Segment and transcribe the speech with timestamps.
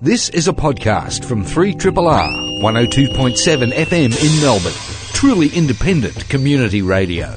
[0.00, 4.72] This is a podcast from 3RRR 102.7 FM in Melbourne.
[5.12, 7.34] Truly independent community radio.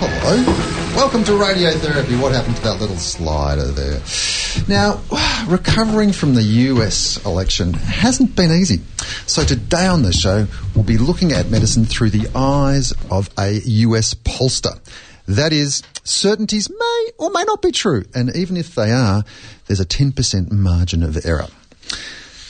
[0.00, 0.96] Hello.
[0.96, 2.18] Welcome to Radiotherapy.
[2.18, 4.00] What happened to that little slider there?
[4.68, 5.00] Now,
[5.46, 8.80] recovering from the US election hasn't been easy.
[9.26, 13.52] So today on the show, we'll be looking at medicine through the eyes of a
[13.52, 14.80] US pollster.
[15.26, 19.24] That is, certainties may or may not be true, and even if they are,
[19.66, 21.48] there's a 10% margin of error.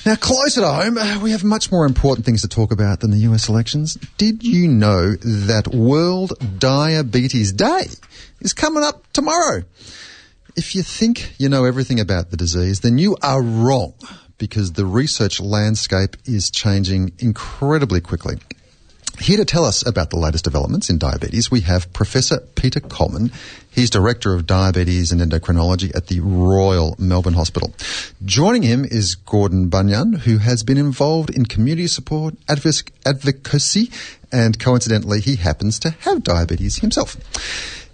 [0.05, 3.19] Now, closer to home, we have much more important things to talk about than the
[3.30, 3.95] US elections.
[4.19, 7.88] Did you know that World Diabetes Day
[8.41, 9.64] is coming up tomorrow?
[10.56, 13.92] If you think you know everything about the disease, then you are wrong
[14.38, 18.38] because the research landscape is changing incredibly quickly.
[19.20, 23.33] Here to tell us about the latest developments in diabetes, we have Professor Peter Colman.
[23.70, 27.75] He's Director of Diabetes and Endocrinology at the Royal Melbourne Hospital.
[28.25, 33.91] Joining him is Gordon Bunyan, who has been involved in community support, advocacy,
[34.33, 37.17] and coincidentally, he happens to have diabetes himself.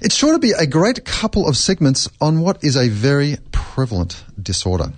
[0.04, 4.24] It's sure to be a great couple of segments on what is a very prevalent
[4.42, 4.92] disorder.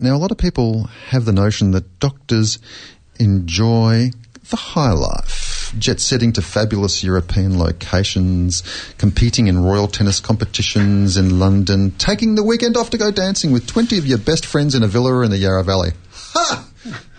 [0.00, 2.58] Now, a lot of people have the notion that doctors
[3.20, 4.10] enjoy
[4.50, 8.64] the high life, jet setting to fabulous European locations,
[8.98, 13.68] competing in royal tennis competitions in London, taking the weekend off to go dancing with
[13.68, 15.92] 20 of your best friends in a villa in the Yarra Valley.
[16.10, 16.68] Ha!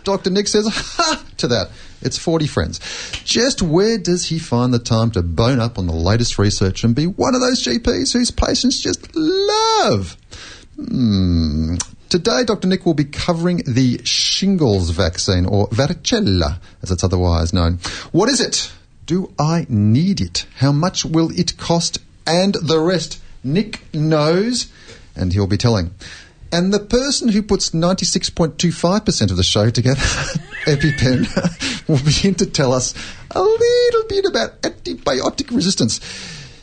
[0.07, 0.29] Dr.
[0.29, 1.21] Nick says, ha!
[1.35, 1.69] to that.
[2.01, 2.79] It's 40 friends.
[3.25, 6.95] Just where does he find the time to bone up on the latest research and
[6.95, 10.15] be one of those GPs whose patients just love?
[10.77, 11.75] Hmm.
[12.07, 12.69] Today, Dr.
[12.69, 17.79] Nick will be covering the shingles vaccine, or varicella, as it's otherwise known.
[18.13, 18.71] What is it?
[19.05, 20.45] Do I need it?
[20.55, 21.99] How much will it cost?
[22.25, 23.21] And the rest.
[23.43, 24.71] Nick knows,
[25.17, 25.91] and he'll be telling.
[26.51, 29.99] And the person who puts 96.25% of the show together,
[30.65, 32.93] EpiPen, will begin to tell us
[33.31, 35.99] a little bit about antibiotic resistance.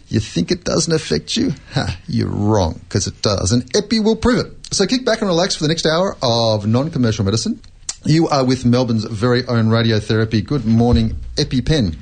[0.09, 1.53] You think it doesn't affect you?
[1.73, 3.53] Ha, you're wrong, because it does.
[3.53, 4.75] And Epi will prove it.
[4.75, 7.61] So kick back and relax for the next hour of non commercial medicine.
[8.05, 10.45] You are with Melbourne's very own radiotherapy.
[10.45, 11.97] Good morning, EpiPen.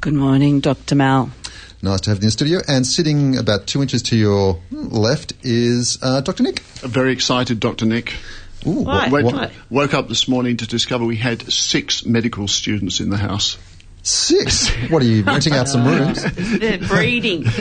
[0.00, 0.94] Good morning, Dr.
[0.94, 1.30] Mal.
[1.80, 2.60] Nice to have you in the studio.
[2.66, 6.42] And sitting about two inches to your left is uh, Dr.
[6.42, 6.60] Nick.
[6.82, 7.86] A very excited Dr.
[7.86, 8.14] Nick.
[8.66, 9.08] Ooh, Why?
[9.08, 9.50] Woke, Why?
[9.70, 13.56] woke up this morning to discover we had six medical students in the house.
[14.02, 14.70] Six?
[14.90, 16.24] What are you renting out some rooms?
[16.58, 17.44] They're breeding.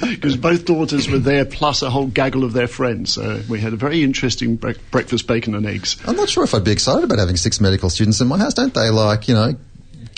[0.00, 3.12] Because both daughters were there, plus a whole gaggle of their friends.
[3.12, 5.96] So we had a very interesting bre- breakfast, bacon and eggs.
[6.06, 8.54] I'm not sure if I'd be excited about having six medical students in my house.
[8.54, 9.54] Don't they like you know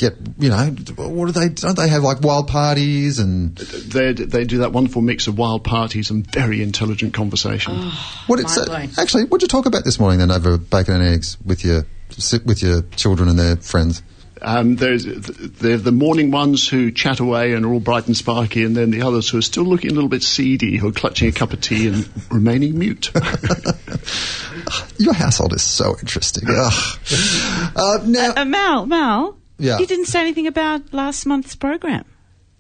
[0.00, 0.66] get you know
[0.96, 5.02] what do they don't they have like wild parties and they they do that wonderful
[5.02, 7.74] mix of wild parties and very intelligent conversation.
[7.76, 10.94] Oh, what it's uh, actually what did you talk about this morning then over bacon
[10.94, 11.84] and eggs with your
[12.46, 14.02] with your children and their friends?
[14.42, 18.64] Um, there's they're the morning ones who chat away and are all bright and sparky,
[18.64, 21.28] and then the others who are still looking a little bit seedy, who are clutching
[21.28, 23.10] a cup of tea and remaining mute.
[24.98, 26.44] Your household is so interesting.
[26.48, 26.70] Uh,
[28.06, 29.78] now, uh, uh, Mal, Mal, yeah.
[29.78, 32.04] you didn't say anything about last month's program.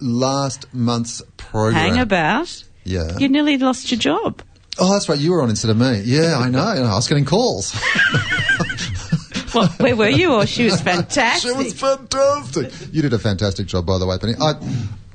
[0.00, 1.74] Last month's program.
[1.74, 2.64] Hang about.
[2.84, 3.18] Yeah.
[3.18, 4.42] You nearly lost your job.
[4.78, 5.18] Oh, that's right.
[5.18, 6.00] You were on instead of me.
[6.04, 6.60] Yeah, I know.
[6.60, 7.74] I was getting calls.
[9.54, 10.32] well, where were you?
[10.32, 11.50] Or she was fantastic.
[11.50, 12.72] she was fantastic.
[12.92, 14.34] You did a fantastic job, by the way, Penny.
[14.40, 14.54] I,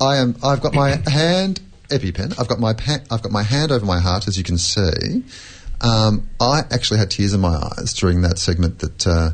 [0.02, 0.36] I am.
[0.44, 2.40] I've got my hand EpiPen.
[2.40, 5.24] I've got my pa- I've got my hand over my heart, as you can see.
[5.82, 9.32] Um, I actually had tears in my eyes during that segment that uh,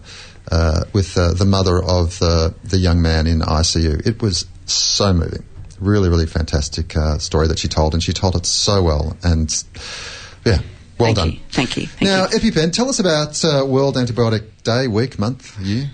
[0.51, 4.05] uh, with uh, the mother of the the young man in ICU.
[4.05, 5.43] It was so moving.
[5.79, 9.17] Really, really fantastic uh, story that she told, and she told it so well.
[9.23, 9.51] And
[10.45, 10.59] yeah,
[10.99, 11.31] well Thank done.
[11.31, 11.39] You.
[11.49, 11.87] Thank you.
[11.87, 12.51] Thank now, you.
[12.51, 15.89] EpiPen, tell us about uh, World Antibiotic Day, week, month, year.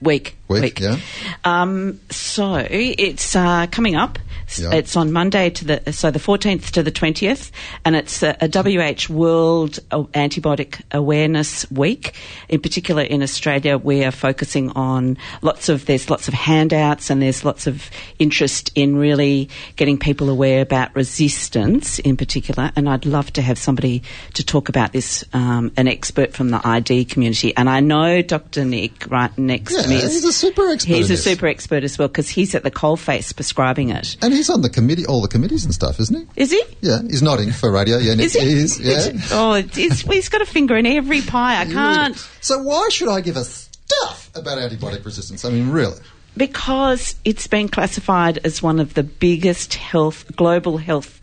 [0.00, 0.36] Week.
[0.48, 0.80] Week, week.
[0.80, 0.98] yeah.
[1.44, 4.18] Um, so it's uh, coming up.
[4.58, 4.74] Yeah.
[4.74, 7.50] It's on Monday to the so the 14th to the 20th,
[7.84, 12.14] and it's a, a WH World Antibiotic Awareness Week.
[12.48, 17.20] In particular, in Australia, we are focusing on lots of there's lots of handouts and
[17.22, 22.72] there's lots of interest in really getting people aware about resistance in particular.
[22.76, 24.02] And I'd love to have somebody
[24.34, 27.54] to talk about this, um, an expert from the ID community.
[27.56, 28.64] And I know Dr.
[28.64, 29.96] Nick right next yeah, to me.
[29.96, 30.94] Is, he's a super expert.
[30.94, 34.16] He's a super expert as well because he's at the coalface prescribing it.
[34.22, 36.42] And he's on the committee, all the committees and stuff, isn't he?
[36.42, 36.62] Is he?
[36.80, 37.98] Yeah, he's nodding for radio.
[37.98, 38.40] Yeah, is he?
[38.40, 38.80] he is.
[38.80, 39.12] Yeah.
[39.30, 41.60] oh, it's, it's, he's got a finger in every pie.
[41.60, 42.16] I can't.
[42.40, 45.44] So why should I give a stuff about antibiotic resistance?
[45.44, 46.00] I mean, really.
[46.36, 51.20] Because it's been classified as one of the biggest health, global health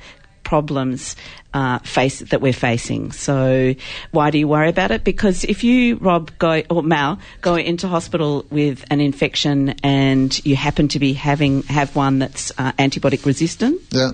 [0.50, 1.16] problems
[1.54, 3.12] uh, face that we're facing.
[3.12, 3.75] So
[4.12, 5.04] why do you worry about it?
[5.04, 10.56] Because if you, Rob, go or Mal, go into hospital with an infection and you
[10.56, 14.12] happen to be having have one that's uh, antibiotic resistant, Yeah.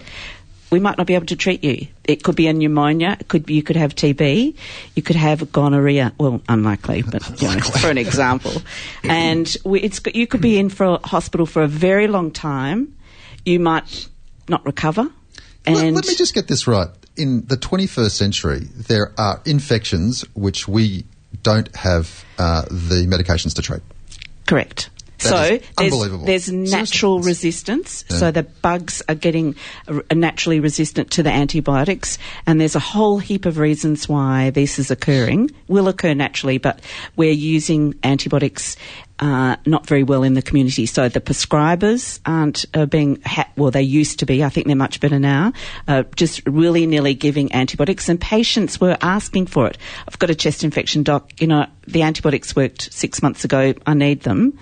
[0.72, 1.88] we might not be able to treat you.
[2.04, 3.16] It could be a pneumonia.
[3.20, 4.56] It could be, you could have TB.
[4.96, 6.12] You could have gonorrhea.
[6.20, 8.52] Well, unlikely, but you know, for an example.
[9.04, 12.80] And we, it's you could be in for a hospital for a very long time.
[13.46, 14.10] You might
[14.50, 15.08] not recover.
[15.68, 16.90] Let, And let me just get this right.
[17.18, 21.06] In the 21st century, there are infections which we
[21.44, 23.82] don't have uh, the medications to treat.
[24.46, 24.90] Correct.
[25.20, 26.26] That so there's, unbelievable.
[26.26, 26.78] there's Seriously.
[26.78, 28.04] natural resistance.
[28.10, 28.18] Yeah.
[28.18, 29.56] So the bugs are getting
[30.12, 34.92] naturally resistant to the antibiotics, and there's a whole heap of reasons why this is
[34.92, 35.52] occurring.
[35.68, 36.82] Will occur naturally, but
[37.16, 38.76] we're using antibiotics.
[39.18, 40.86] Uh, not very well in the community.
[40.86, 44.44] So the prescribers aren't uh, being, ha- well, they used to be.
[44.44, 45.54] I think they're much better now.
[45.88, 49.78] Uh, just really nilly giving antibiotics, and patients were asking for it.
[50.06, 51.32] I've got a chest infection, doc.
[51.40, 53.74] You know, the antibiotics worked six months ago.
[53.88, 54.60] I need them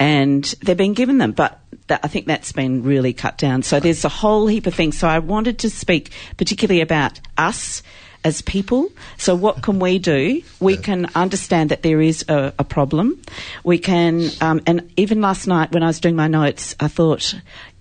[0.00, 3.62] and they've been given them, but that, I think that's been really cut down.
[3.62, 4.98] So there's a whole heap of things.
[4.98, 7.82] So I wanted to speak particularly about us
[8.24, 8.90] as people.
[9.16, 10.42] So what can we do?
[10.60, 13.20] We can understand that there is a, a problem.
[13.64, 17.34] We can, um, and even last night when I was doing my notes, I thought.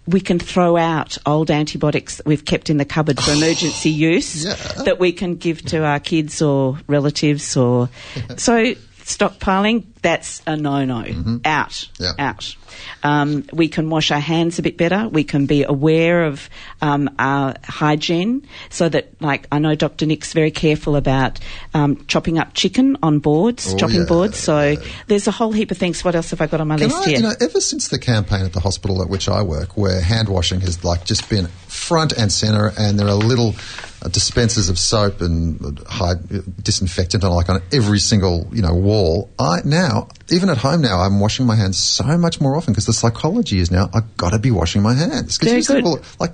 [0.07, 4.43] We can throw out old antibiotics that we've kept in the cupboard for emergency use
[4.43, 4.55] Yeah.
[4.85, 7.89] that we can give to our kids or relatives or
[8.37, 8.73] so
[9.09, 11.41] stockpiling that's a no-no.
[11.43, 11.89] Out.
[11.99, 12.13] Yeah.
[12.17, 12.55] out.
[13.03, 15.09] Um, we can wash our hands a bit better.
[15.09, 16.49] We can be aware of
[16.81, 21.39] um, our hygiene so that like I know Dr Nick's very careful about
[21.73, 24.05] um, chopping up chicken on boards Oh, chopping yeah.
[24.05, 24.37] boards.
[24.37, 24.75] So
[25.07, 26.01] there's a whole heap of things.
[26.05, 27.17] What else have I got on my Can list I, here?
[27.17, 30.29] you know, ever since the campaign at the hospital at which I work, where hand
[30.29, 31.49] washing has like just been
[31.89, 33.51] front and centre, and there are little
[34.01, 36.13] uh, dispensers of soap and uh, high,
[36.61, 39.29] disinfectant and like on every single you know wall.
[39.39, 42.85] I now, even at home now, I'm washing my hands so much more often because
[42.85, 45.37] the psychology is now I've got to be washing my hands.
[45.37, 46.05] 'Cause Very you used to think, good.
[46.19, 46.33] like.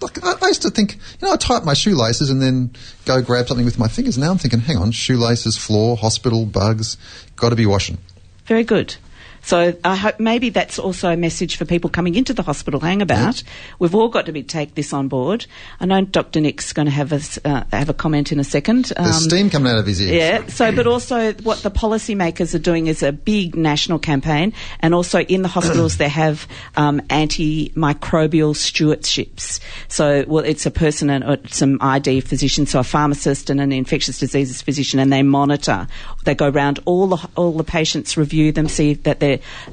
[0.00, 2.72] Like I I used to think, you know, I tie up my shoelaces and then
[3.04, 4.18] go grab something with my fingers.
[4.18, 6.96] Now I'm thinking, hang on, shoelaces, floor, hospital, bugs,
[7.36, 7.98] got to be washing.
[8.46, 8.96] Very good.
[9.42, 13.02] So I hope maybe that's also a message for people coming into the hospital hang
[13.02, 13.42] about.
[13.78, 15.46] We've all got to be, take this on board.
[15.80, 16.40] I know Dr.
[16.40, 18.92] Nick's going to have a, uh, have a comment in a second.
[18.96, 20.12] There's steam coming out of his ears.
[20.12, 20.46] Yeah.
[20.46, 25.20] So, but also what the policymakers are doing is a big national campaign, and also
[25.20, 26.46] in the hospitals they have
[26.76, 29.58] um, antimicrobial stewardships.
[29.88, 33.72] So, well, it's a person and uh, some ID physician, so a pharmacist and an
[33.72, 35.88] infectious diseases physician, and they monitor.
[36.24, 39.20] They go around all the all the patients, review them, see that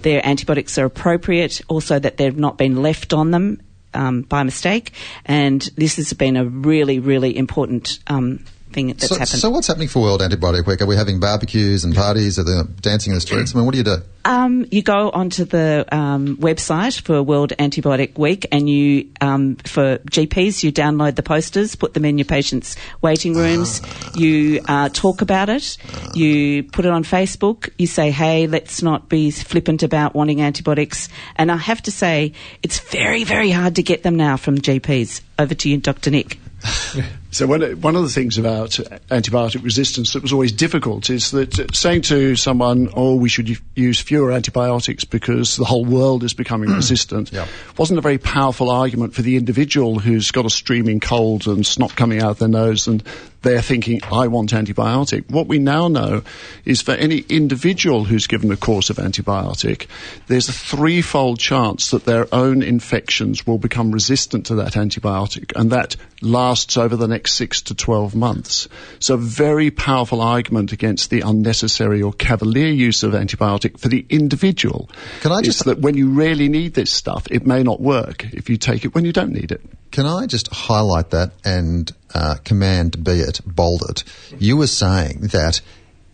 [0.01, 3.61] their antibiotics are appropriate, also that they've not been left on them
[3.94, 4.91] um, by mistake.
[5.25, 9.39] And this has been a really, really important um, thing that's so, happened.
[9.39, 10.81] so what's happening for World Antibiotic Week?
[10.81, 12.39] Are we having barbecues and parties?
[12.39, 13.54] Are they dancing in the streets?
[13.54, 13.98] I mean, what do you do?
[14.25, 19.98] Um, you go onto the um, website for World Antibiotic Week, and you um, for
[20.00, 23.81] GPs you download the posters, put them in your patients' waiting rooms.
[24.16, 25.77] You uh, talk about it.
[26.13, 27.69] You put it on Facebook.
[27.77, 32.33] You say, "Hey, let's not be flippant about wanting antibiotics." And I have to say,
[32.62, 35.21] it's very, very hard to get them now from GPs.
[35.38, 36.11] Over to you, Dr.
[36.11, 36.38] Nick.
[37.31, 38.71] So one, one of the things about
[39.11, 43.56] antibiotic resistance that was always difficult is that uh, saying to someone, "Oh, we should
[43.75, 47.45] use fewer antibiotics because the whole world is becoming resistant," Yeah.
[47.78, 51.95] wasn't a very powerful argument for the individual who's got a streaming cold and snot
[51.95, 53.04] coming out of their nose and
[53.42, 56.24] they're thinking, "I want antibiotic." What we now know
[56.66, 59.88] is for any individual who's given a course of antibiotic,
[60.28, 65.72] there's a threefold chance that their own infections will become resistant to that antibiotic, and
[65.72, 68.68] that lasts over the next six to 12 months.
[69.00, 74.06] So a very powerful argument against the unnecessary or cavalier use of antibiotic for the
[74.10, 74.90] individual.
[75.22, 78.50] Can I just- that when you really need this stuff, it may not work if
[78.50, 79.62] you take it when you don't need it.
[79.92, 84.04] Can I just highlight that and uh, command be it, bold it?
[84.39, 85.61] You were saying that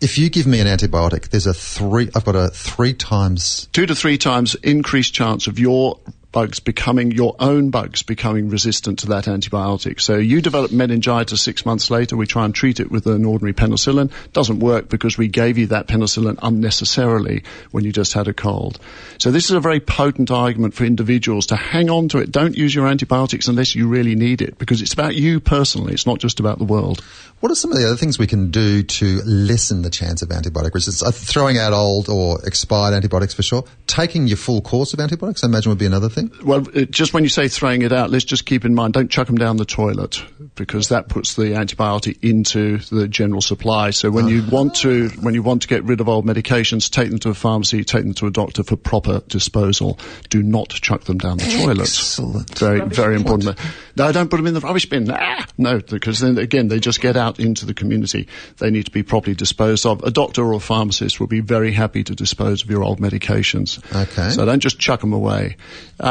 [0.00, 2.10] if you give me an antibiotic, there's a three.
[2.14, 3.66] I've got a three times.
[3.72, 5.98] Two to three times increased chance of your
[6.36, 9.98] bugs becoming your own bugs becoming resistant to that antibiotic.
[9.98, 12.14] So you develop meningitis six months later.
[12.14, 14.12] We try and treat it with an ordinary penicillin.
[14.34, 18.78] Doesn't work because we gave you that penicillin unnecessarily when you just had a cold.
[19.16, 22.32] So this is a very potent argument for individuals to hang on to it.
[22.32, 25.94] Don't use your antibiotics unless you really need it because it's about you personally.
[25.94, 27.02] It's not just about the world.
[27.40, 30.30] What are some of the other things we can do to lessen the chance of
[30.30, 31.02] antibiotic resistance?
[31.02, 33.64] Uh, throwing out old or expired antibiotics for sure.
[33.86, 36.25] Taking your full course of antibiotics, I imagine, would be another thing.
[36.44, 39.10] Well, it, just when you say throwing it out, let's just keep in mind don't
[39.10, 40.22] chuck them down the toilet
[40.54, 43.90] because that puts the antibiotic into the general supply.
[43.90, 47.10] So when you want to when you want to get rid of old medications, take
[47.10, 49.98] them to a pharmacy, take them to a doctor for proper disposal.
[50.28, 51.80] Do not chuck them down the toilet.
[51.80, 52.58] Excellent.
[52.58, 53.58] Very very important.
[53.96, 55.10] No, don't put them in the rubbish bin.
[55.10, 58.28] Ah, no, because then again they just get out into the community.
[58.58, 60.02] They need to be properly disposed of.
[60.02, 63.78] A doctor or a pharmacist will be very happy to dispose of your old medications.
[63.94, 64.30] Okay.
[64.30, 65.56] So don't just chuck them away.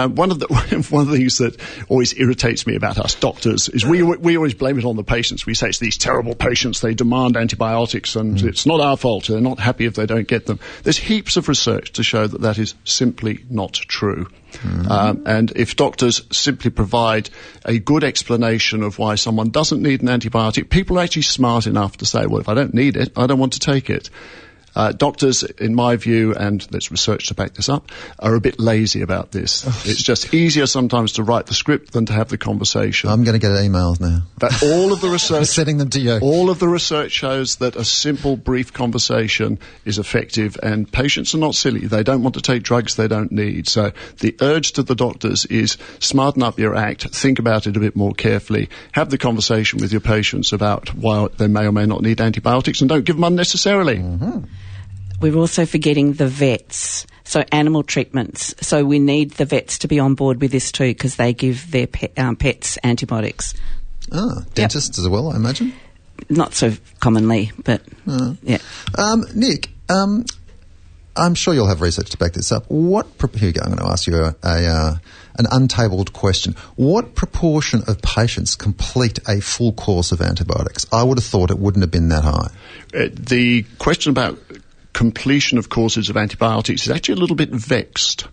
[0.06, 0.48] Uh, one of the
[0.90, 1.60] one of the things that
[1.90, 5.46] always irritates me about us doctors is we we always blame it on the patients.
[5.46, 6.82] We say it's these terrible patients.
[6.82, 8.48] They demand antibiotics, and mm.
[8.48, 9.28] it's not our fault.
[9.28, 10.60] They're not happy if they don't get them.
[10.84, 14.28] There's heaps of research to show that that is simply not true.
[14.54, 14.92] Mm-hmm.
[14.92, 17.30] Um, and if doctors simply provide
[17.66, 21.98] a good explanation of why someone doesn't need an antibiotic, people are actually smart enough
[21.98, 24.10] to say, well, if I don't need it, I don't want to take it.
[24.76, 28.60] Uh, doctors, in my view, and there's research to back this up, are a bit
[28.60, 29.66] lazy about this.
[29.86, 33.10] It's just easier sometimes to write the script than to have the conversation.
[33.10, 34.24] I'm going to get emails now.
[34.38, 36.20] But all of the research, sending them to you.
[36.22, 41.38] All of the research shows that a simple, brief conversation is effective, and patients are
[41.38, 41.88] not silly.
[41.88, 43.68] They don't want to take drugs they don't need.
[43.70, 47.80] So the urge to the doctors is smarten up your act, think about it a
[47.80, 51.86] bit more carefully, have the conversation with your patients about why they may or may
[51.86, 53.98] not need antibiotics, and don't give them unnecessarily.
[53.98, 54.46] Mm-hmm.
[55.22, 57.06] We're also forgetting the vets.
[57.24, 58.54] So animal treatments.
[58.62, 61.72] So we need the vets to be on board with this too because they give
[61.72, 63.56] their pet, um, pets antibiotics.
[64.12, 65.06] Ah, dentists yep.
[65.06, 65.74] as well, I imagine.
[66.30, 68.60] Not so commonly, but uh, yeah.
[68.98, 70.26] Um, Nick, um,
[71.18, 72.66] I'm sure you'll have research to back this up.
[72.68, 73.62] What pro- here you go?
[73.62, 74.96] I'm going to ask you a, a uh,
[75.38, 76.56] an untabled question.
[76.76, 80.86] What proportion of patients complete a full course of antibiotics?
[80.92, 82.50] I would have thought it wouldn't have been that high.
[82.94, 84.40] Uh, the question about
[84.96, 88.28] completion of courses of antibiotics is actually a little bit vexed.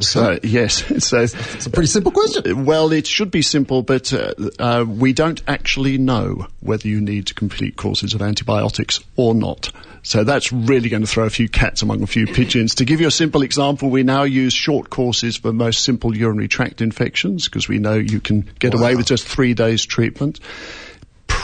[0.00, 2.66] So yes, so it's a pretty simple question.
[2.66, 7.28] Well, it should be simple, but uh, uh, we don't actually know whether you need
[7.28, 9.72] to complete courses of antibiotics or not.
[10.02, 12.74] So that's really going to throw a few cats among a few pigeons.
[12.74, 16.48] To give you a simple example, we now use short courses for most simple urinary
[16.48, 18.80] tract infections because we know you can get wow.
[18.80, 20.40] away with just three days treatment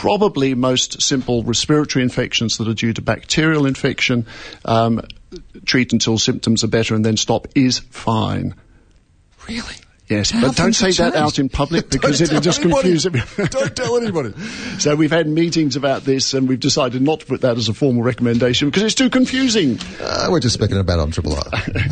[0.01, 4.25] probably most simple respiratory infections that are due to bacterial infection.
[4.65, 5.03] Um,
[5.67, 8.55] treat until symptoms are better and then stop is fine.
[9.47, 9.75] Really?
[10.09, 13.49] Yes, How but don't say that out in public because it'll just confuse everybody.
[13.51, 14.33] don't tell anybody.
[14.79, 17.75] so we've had meetings about this and we've decided not to put that as a
[17.75, 19.79] formal recommendation because it's too confusing.
[20.01, 21.45] Uh, we're just speaking about on Triple R.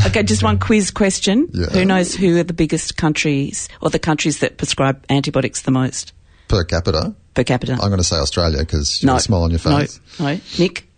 [0.06, 1.46] okay, just one quiz question.
[1.52, 1.66] Yeah.
[1.66, 6.14] Who knows who are the biggest countries or the countries that prescribe antibiotics the most?
[6.48, 7.14] Per capita?
[7.38, 7.74] Per capita.
[7.74, 10.00] I'm going to say Australia because you've no, a smile on your face.
[10.18, 10.40] No, no.
[10.58, 10.88] Nick?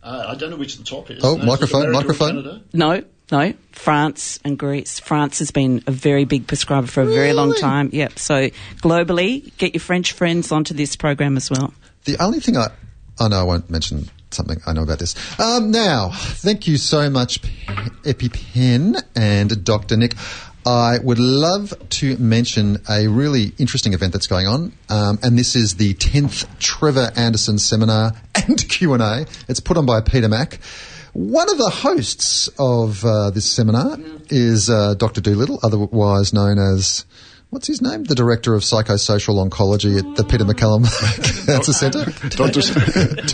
[0.00, 1.18] Uh, I don't know which the top is.
[1.24, 2.62] Oh, no, microphone, microphone.
[2.72, 3.54] No, no.
[3.72, 5.00] France and Greece.
[5.00, 7.16] France has been a very big prescriber for a really?
[7.16, 7.90] very long time.
[7.92, 8.20] Yep.
[8.20, 8.50] So
[8.82, 11.74] globally, get your French friends onto this program as well.
[12.04, 12.68] The only thing I,
[13.18, 15.16] I know I won't mention something I know about this.
[15.40, 17.42] Um, now, thank you so much,
[18.04, 19.96] EpiPen and Dr.
[19.96, 20.14] Nick.
[20.64, 25.56] I would love to mention a really interesting event that's going on, um, and this
[25.56, 29.26] is the 10th Trevor Anderson Seminar and Q&A.
[29.48, 30.60] It's put on by Peter Mac.
[31.14, 33.98] One of the hosts of uh, this seminar
[34.30, 35.20] is uh, Dr.
[35.20, 37.04] Doolittle, otherwise known as
[37.50, 38.04] what's his name?
[38.04, 40.84] The director of psychosocial oncology at the Peter MacCallum
[41.46, 42.62] Cancer Centre, Dr.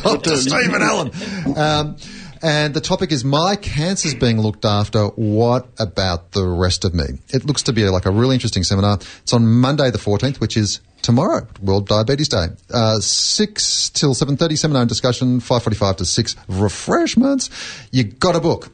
[0.02, 0.37] Dr.
[0.37, 1.12] Stephen Allen.
[1.56, 1.97] Um,
[2.42, 5.07] and the topic is My Cancer's Being Looked After.
[5.07, 7.04] What about the rest of me?
[7.30, 8.99] It looks to be like a really interesting seminar.
[9.23, 12.47] It's on Monday the 14th, which is tomorrow, World Diabetes Day.
[12.73, 17.50] Uh, 6 till 7.30 seminar and discussion, 5.45 to 6 refreshments.
[17.90, 18.73] You got a book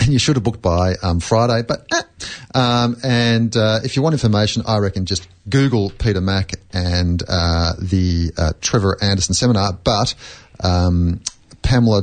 [0.00, 1.62] and you should have booked by um, Friday.
[1.66, 2.02] But eh.
[2.54, 7.74] um, and uh, if you want information, I reckon just Google Peter Mac and uh,
[7.78, 9.72] the uh, Trevor Anderson seminar.
[9.72, 10.14] But
[10.62, 11.20] um,
[11.62, 12.02] Pamela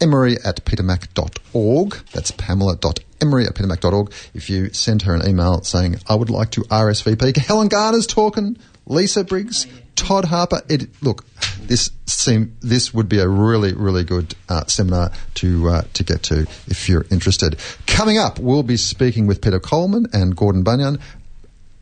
[0.00, 1.96] emery at petermac.org.
[2.12, 4.12] That's pamela.emery at petermac.org.
[4.34, 8.58] If you send her an email saying, I would like to RSVP, Helen Garner's talking,
[8.86, 10.62] Lisa Briggs, Todd Harper.
[10.68, 11.24] It, look,
[11.62, 16.22] this seem this would be a really really good uh, seminar to uh, to get
[16.24, 17.58] to if you're interested.
[17.86, 20.98] Coming up, we'll be speaking with Peter Colman and Gordon Bunyan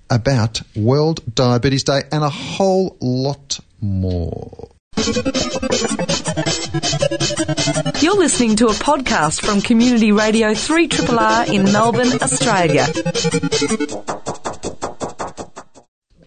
[0.09, 4.69] about World Diabetes Day and a whole lot more.
[8.01, 12.87] You're listening to a podcast from Community Radio 3RRR in Melbourne, Australia.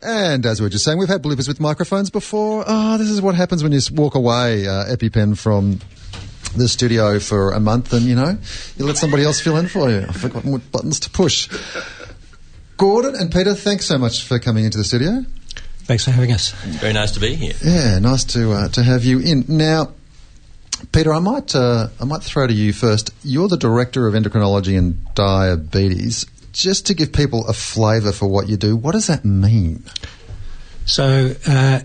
[0.01, 2.65] And as we were just saying, we've had bloopers with microphones before.
[2.67, 5.79] Oh, this is what happens when you walk away, uh, EpiPen, from
[6.55, 8.38] the studio for a month and, you know,
[8.77, 10.05] you let somebody else fill in for you.
[10.07, 11.50] I've forgotten what buttons to push.
[12.77, 15.25] Gordon and Peter, thanks so much for coming into the studio.
[15.88, 16.51] Thanks for having us.
[16.51, 17.53] Very nice to be here.
[17.63, 19.46] Yeah, nice to uh, to have you in.
[19.48, 19.94] Now,
[20.91, 23.13] Peter, I might uh, I might throw to you first.
[23.24, 26.25] You're the director of endocrinology and diabetes.
[26.51, 29.86] Just to give people a flavour for what you do, what does that mean?
[30.86, 31.79] So, uh,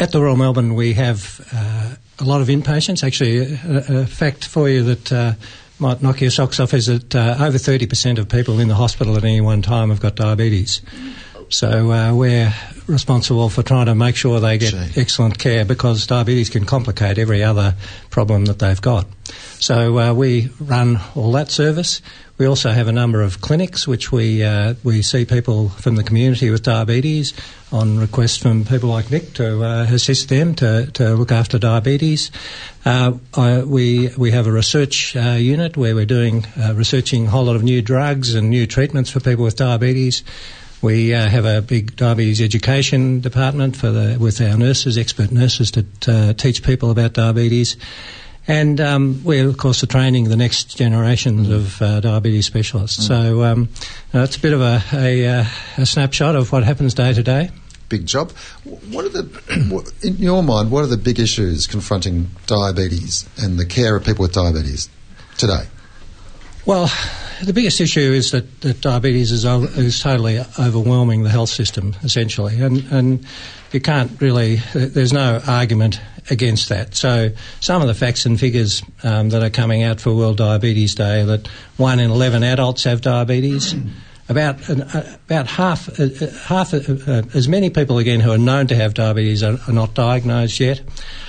[0.00, 3.04] at the Royal Melbourne, we have uh, a lot of inpatients.
[3.04, 5.32] Actually, a, a fact for you that uh,
[5.78, 9.16] might knock your socks off is that uh, over 30% of people in the hospital
[9.16, 10.80] at any one time have got diabetes.
[11.50, 12.54] So uh, we're
[12.86, 17.42] responsible for trying to make sure they get excellent care because diabetes can complicate every
[17.42, 17.74] other
[18.10, 19.06] problem that they've got.
[19.58, 22.02] So uh, we run all that service.
[22.36, 26.02] We also have a number of clinics which we uh, we see people from the
[26.02, 27.32] community with diabetes
[27.72, 32.32] on request from people like Nick to uh, assist them to, to look after diabetes.
[32.84, 37.30] Uh, I, we we have a research uh, unit where we're doing uh, researching a
[37.30, 40.24] whole lot of new drugs and new treatments for people with diabetes.
[40.84, 45.70] We uh, have a big diabetes education department for the, with our nurses, expert nurses,
[45.70, 47.78] to, to teach people about diabetes.
[48.46, 53.02] And um, we're, of course, are training the next generations of uh, diabetes specialists.
[53.02, 53.08] Mm.
[53.08, 53.68] So um,
[54.12, 55.44] uh, it's a bit of a, a, uh,
[55.78, 57.48] a, snapshot of what happens day to day.
[57.88, 58.32] Big job.
[58.90, 63.64] What are the, in your mind, what are the big issues confronting diabetes and the
[63.64, 64.90] care of people with diabetes
[65.38, 65.64] today?
[66.66, 66.90] Well,
[67.42, 72.58] the biggest issue is that, that diabetes is, is totally overwhelming the health system, essentially,
[72.60, 73.26] and, and
[73.72, 76.94] you can't really, there's no argument against that.
[76.94, 80.94] So some of the facts and figures um, that are coming out for World Diabetes
[80.94, 83.74] Day are that one in 11 adults have diabetes.
[84.26, 88.38] About uh, about half uh, uh half uh, uh, as many people again who are
[88.38, 90.80] known to have diabetes are, are, not diagnosed yet.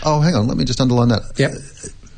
[0.03, 1.23] Oh, hang on, let me just underline that.
[1.35, 1.51] Yep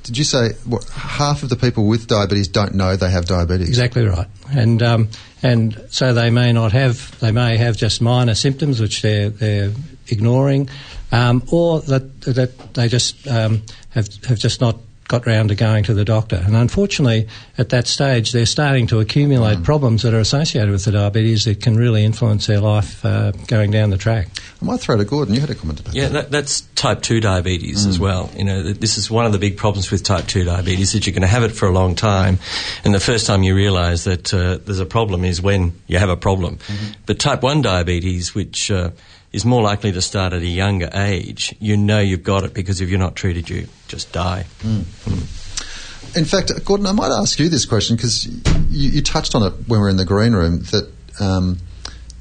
[0.08, 3.68] did you say what, half of the people with diabetes don't know they have diabetes?
[3.68, 5.10] Exactly right, and um,
[5.44, 9.74] and so they may not have they may have just minor symptoms which they're they're
[10.08, 10.70] ignoring,
[11.12, 15.84] um, or that that they just um, have have just not got round to going
[15.86, 16.42] to the doctor.
[16.46, 19.64] And unfortunately, at that stage, they're starting to accumulate mm.
[19.64, 23.72] problems that are associated with the diabetes that can really influence their life uh, going
[23.72, 24.28] down the track.
[24.62, 25.34] I might throw to Gordon.
[25.34, 26.24] You had a comment about yeah, that.
[26.26, 27.90] Yeah, that's type 2 diabetes mm.
[27.90, 28.30] as well.
[28.36, 31.14] You know, this is one of the big problems with type 2 diabetes that you're
[31.14, 32.40] going to have it for a long time.
[32.84, 36.10] And the first time you realise that uh, there's a problem is when you have
[36.10, 36.58] a problem.
[36.58, 36.94] Mm-hmm.
[37.06, 38.72] But type 1 diabetes, which...
[38.72, 38.92] Uh,
[39.38, 42.82] is more likely to start at a younger age, you know you've got it because
[42.82, 44.46] if you're not treated, you just die.
[44.62, 44.82] Mm.
[44.82, 46.18] Mm.
[46.18, 49.54] In fact, Gordon, I might ask you this question because you, you, touched on it
[49.68, 51.60] when we were in the green room that um,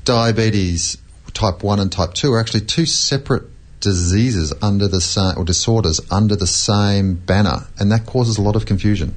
[0.05, 0.99] diabetes
[1.33, 3.45] type 1 and type 2 are actually two separate
[3.81, 8.57] diseases under the same, or disorders under the same banner, and that causes a lot
[8.57, 9.15] of confusion.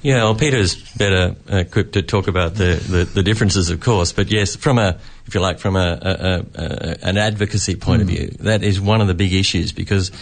[0.00, 4.12] Yeah, well, Peter's better equipped to talk about the, the, the, differences, of course.
[4.12, 8.02] But yes, from a, if you like, from a, a, a an advocacy point mm.
[8.02, 10.12] of view, that is one of the big issues because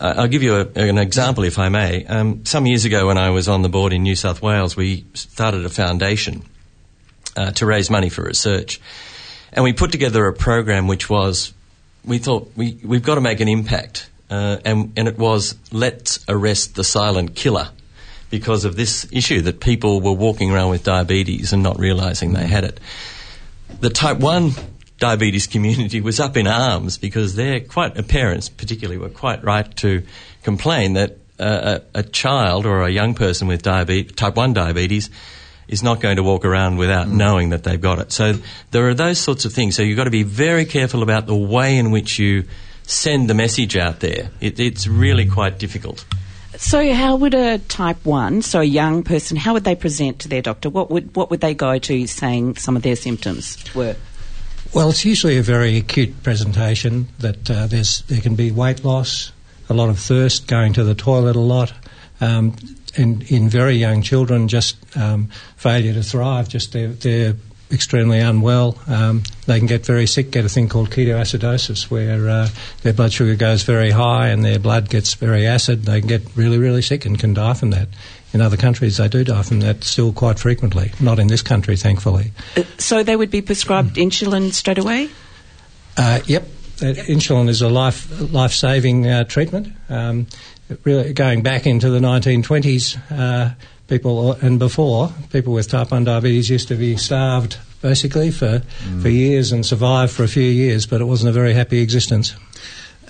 [0.00, 2.04] uh, I'll give you an example, if I may.
[2.06, 5.04] Um, some years ago, when I was on the board in New South Wales, we
[5.14, 6.44] started a foundation
[7.36, 8.80] uh, to raise money for research,
[9.52, 11.52] and we put together a program which was,
[12.04, 16.24] we thought we we've got to make an impact, uh, and and it was let's
[16.28, 17.70] arrest the silent killer
[18.30, 22.46] because of this issue that people were walking around with diabetes and not realizing they
[22.46, 22.80] had it.
[23.80, 24.52] The type 1
[24.98, 30.02] diabetes community was up in arms because their quite parents particularly were quite right to
[30.42, 35.08] complain that uh, a, a, child or a young person with diabetes, type 1 diabetes
[35.68, 37.12] is not going to walk around without mm.
[37.12, 38.10] knowing that they've got it.
[38.10, 38.34] So
[38.70, 39.76] there are those sorts of things.
[39.76, 42.44] So you've got to be very careful about the way in which you
[42.82, 44.30] send the message out there.
[44.40, 46.04] It, it's really quite difficult.
[46.58, 50.28] So, how would a type one, so a young person, how would they present to
[50.28, 50.68] their doctor?
[50.68, 53.94] What would what would they go to saying some of their symptoms were?
[54.74, 59.30] Well, it's usually a very acute presentation that uh, there's there can be weight loss,
[59.68, 61.72] a lot of thirst, going to the toilet a lot,
[62.20, 62.56] um,
[62.96, 67.36] and in very young children, just um, failure to thrive, just their, their
[67.70, 68.78] extremely unwell.
[68.86, 72.48] Um, they can get very sick, get a thing called ketoacidosis, where uh,
[72.82, 75.84] their blood sugar goes very high and their blood gets very acid.
[75.84, 77.88] They can get really, really sick and can die from that.
[78.32, 80.92] In other countries, they do die from that still quite frequently.
[81.00, 82.32] Not in this country, thankfully.
[82.56, 85.08] Uh, so they would be prescribed insulin straight away?
[85.96, 86.44] Uh, yep.
[86.80, 89.68] Uh, insulin is a life life saving uh, treatment.
[89.88, 90.26] Um,
[90.84, 93.54] really, going back into the 1920s, uh,
[93.88, 99.02] people and before people with type 1 diabetes used to be starved basically for, mm.
[99.02, 102.34] for years and survive for a few years, but it wasn't a very happy existence.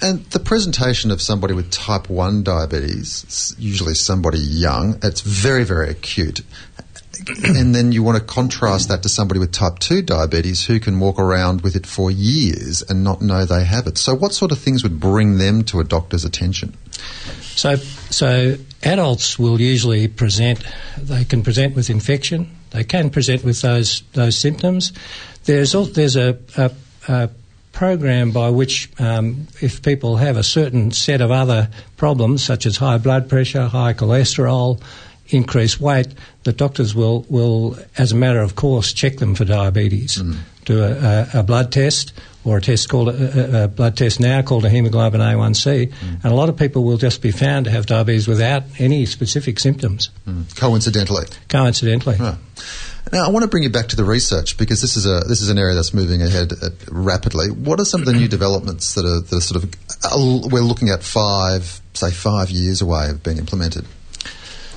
[0.00, 5.90] And the presentation of somebody with type 1 diabetes, usually somebody young, it's very, very
[5.90, 6.42] acute.
[7.44, 11.00] and then you want to contrast that to somebody with type 2 diabetes who can
[11.00, 13.98] walk around with it for years and not know they have it.
[13.98, 16.76] So, what sort of things would bring them to a doctor's attention?
[17.58, 20.62] So, so adults will usually present.
[20.96, 22.56] They can present with infection.
[22.70, 24.92] They can present with those those symptoms.
[25.44, 26.70] There's there's a, a,
[27.08, 27.30] a
[27.72, 32.76] program by which, um, if people have a certain set of other problems, such as
[32.76, 34.80] high blood pressure, high cholesterol,
[35.28, 36.08] increased weight,
[36.44, 40.18] the doctors will, will, as a matter of course, check them for diabetes.
[40.18, 40.36] Mm.
[40.64, 42.12] Do a, a, a, blood test
[42.44, 46.24] or a test called a, a, blood test now called a hemoglobin A1C, mm.
[46.24, 49.58] and a lot of people will just be found to have diabetes without any specific
[49.58, 50.10] symptoms.
[50.26, 50.56] Mm.
[50.56, 51.26] Coincidentally.
[51.48, 52.16] Coincidentally.
[52.16, 52.36] Right.
[53.12, 55.40] Now, I want to bring you back to the research because this is a this
[55.40, 57.50] is an area that's moving ahead uh, rapidly.
[57.50, 59.74] What are some of the new developments that are, that are sort of
[60.04, 63.86] uh, we're looking at five, say five years away of being implemented?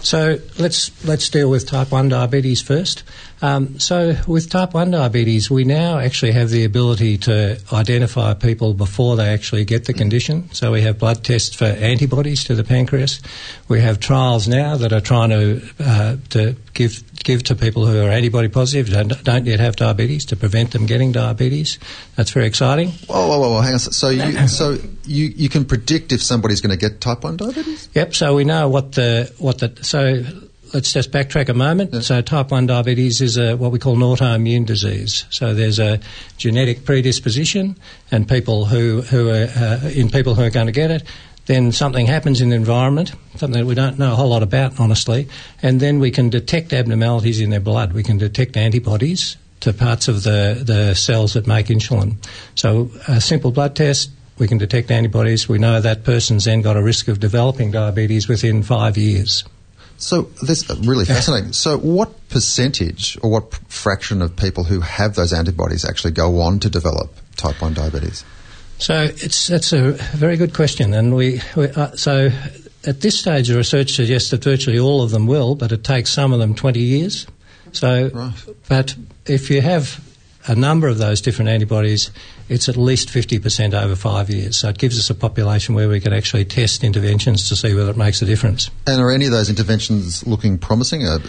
[0.04, 3.04] So let's let's deal with type one diabetes first.
[3.44, 8.74] Um, so with type one diabetes, we now actually have the ability to identify people
[8.74, 10.52] before they actually get the condition.
[10.54, 13.20] So we have blood tests for antibodies to the pancreas.
[13.68, 18.04] We have trials now that are trying to uh, to give give to people who
[18.04, 21.80] are antibody positive, don't, don't yet have diabetes, to prevent them getting diabetes.
[22.16, 22.90] That's very exciting.
[23.08, 23.80] Whoa, whoa, whoa, whoa hang on.
[23.80, 27.90] So you, so you, you can predict if somebody's going to get type 1 diabetes?
[27.94, 30.24] Yep, so we know what the, what the, so
[30.74, 31.94] let's just backtrack a moment.
[31.94, 32.02] Yeah.
[32.02, 35.26] So type 1 diabetes is a, what we call an autoimmune disease.
[35.30, 36.00] So there's a
[36.38, 37.78] genetic predisposition
[38.12, 41.04] and people who, who are, uh, in people who are going to get it,
[41.48, 44.80] then something happens in the environment, something that we don't know a whole lot about,
[44.80, 45.28] honestly,
[45.62, 47.94] and then we can detect abnormalities in their blood.
[47.94, 52.16] We can detect antibodies to parts of the, the cells that make insulin.
[52.56, 55.48] So a simple blood test, we can detect antibodies.
[55.48, 59.44] We know that person's then got a risk of developing diabetes within five years.
[59.98, 61.54] So that's uh, really fascinating.
[61.54, 66.60] So, what percentage or what fraction of people who have those antibodies actually go on
[66.62, 68.26] to develop type 1 diabetes?
[68.82, 72.32] So it's that's a very good question, and we, we uh, so
[72.84, 76.10] at this stage the research suggests that virtually all of them will, but it takes
[76.10, 77.28] some of them 20 years.
[77.74, 78.34] So, right.
[78.68, 78.96] but
[79.28, 80.04] if you have
[80.48, 82.10] a number of those different antibodies,
[82.50, 84.58] it's at least 50% over five years.
[84.58, 87.92] So it gives us a population where we can actually test interventions to see whether
[87.92, 88.72] it makes a difference.
[88.88, 91.06] And are any of those interventions looking promising?
[91.06, 91.20] Uh,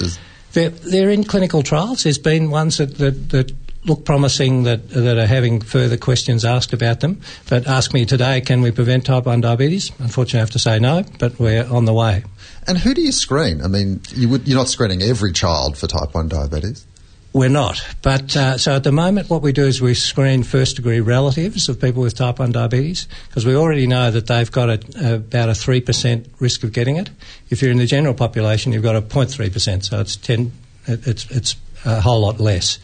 [0.53, 2.03] they're, they're, in clinical trials.
[2.05, 6.73] There's been ones that, that, that look promising that that are having further questions asked
[6.73, 7.21] about them.
[7.49, 9.91] But ask me today, can we prevent type 1 diabetes?
[9.99, 12.25] Unfortunately, I have to say no, but we're on the way.
[12.67, 13.61] And who do you screen?
[13.63, 16.87] I mean, you would, you're not screening every child for type 1 diabetes.
[17.33, 17.83] We're not.
[18.03, 21.69] But uh, so at the moment, what we do is we screen first degree relatives
[21.71, 25.49] of people with type 1 diabetes because we already know that they've got a, about
[25.49, 27.09] a 3% risk of getting it.
[27.49, 30.53] If you're in the general population, you've got a 0.3%, so it's 10,
[30.87, 32.79] it's, it's a whole lot less.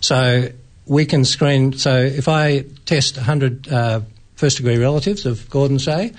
[0.00, 0.48] So
[0.86, 1.72] we can screen.
[1.72, 4.00] So if I test 100 uh,
[4.36, 6.12] first degree relatives of Gordon, say,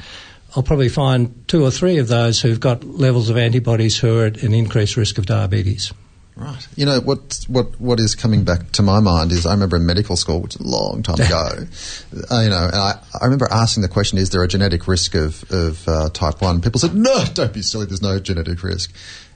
[0.55, 4.25] I'll probably find two or three of those who've got levels of antibodies who are
[4.27, 5.91] at an increased risk of diabetes.
[6.37, 6.67] Right.
[6.75, 7.45] You know what?
[7.47, 7.79] What?
[7.79, 10.61] What is coming back to my mind is I remember in medical school, which is
[10.61, 11.25] a long time ago.
[12.31, 15.15] uh, you know, and I, I remember asking the question: Is there a genetic risk
[15.15, 16.59] of of uh, type one?
[16.59, 17.85] People said, "No, don't be silly.
[17.85, 18.93] There's no genetic risk."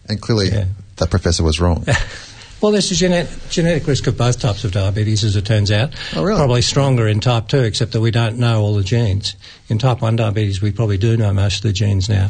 [0.09, 0.65] And clearly, yeah.
[0.97, 1.85] that professor was wrong.
[2.61, 5.93] Well, there's a genet- genetic risk of both types of diabetes, as it turns out.
[6.15, 6.37] Oh, really?
[6.37, 9.35] Probably stronger in type 2, except that we don't know all the genes.
[9.69, 12.29] In type 1 diabetes, we probably do know most of the genes now.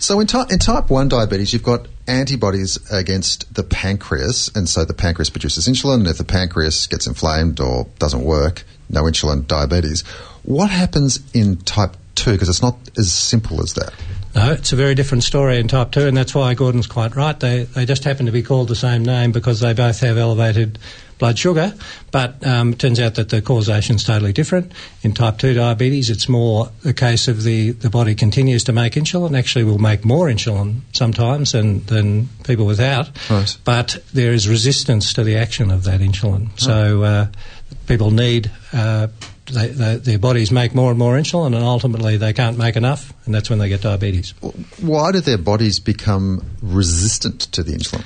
[0.00, 4.84] So in, ty- in type 1 diabetes, you've got antibodies against the pancreas, and so
[4.84, 5.96] the pancreas produces insulin.
[6.00, 10.02] and If the pancreas gets inflamed or doesn't work, no insulin, diabetes.
[10.42, 12.32] What happens in type 2?
[12.32, 13.92] Because it's not as simple as that.
[14.34, 17.38] No, it's a very different story in type 2, and that's why Gordon's quite right.
[17.38, 20.78] They, they just happen to be called the same name because they both have elevated
[21.18, 21.74] blood sugar,
[22.12, 24.72] but um, it turns out that the causation is totally different.
[25.02, 28.94] In type 2 diabetes, it's more the case of the, the body continues to make
[28.94, 33.54] insulin, actually will make more insulin sometimes than, than people without, Right.
[33.64, 36.48] but there is resistance to the action of that insulin.
[36.58, 37.26] So uh,
[37.86, 39.08] people need, uh,
[39.52, 43.12] they, they, their bodies make more and more insulin, and ultimately they can't make enough,
[43.24, 44.30] and that's when they get diabetes.
[44.80, 48.04] Why do their bodies become resistant to the insulin?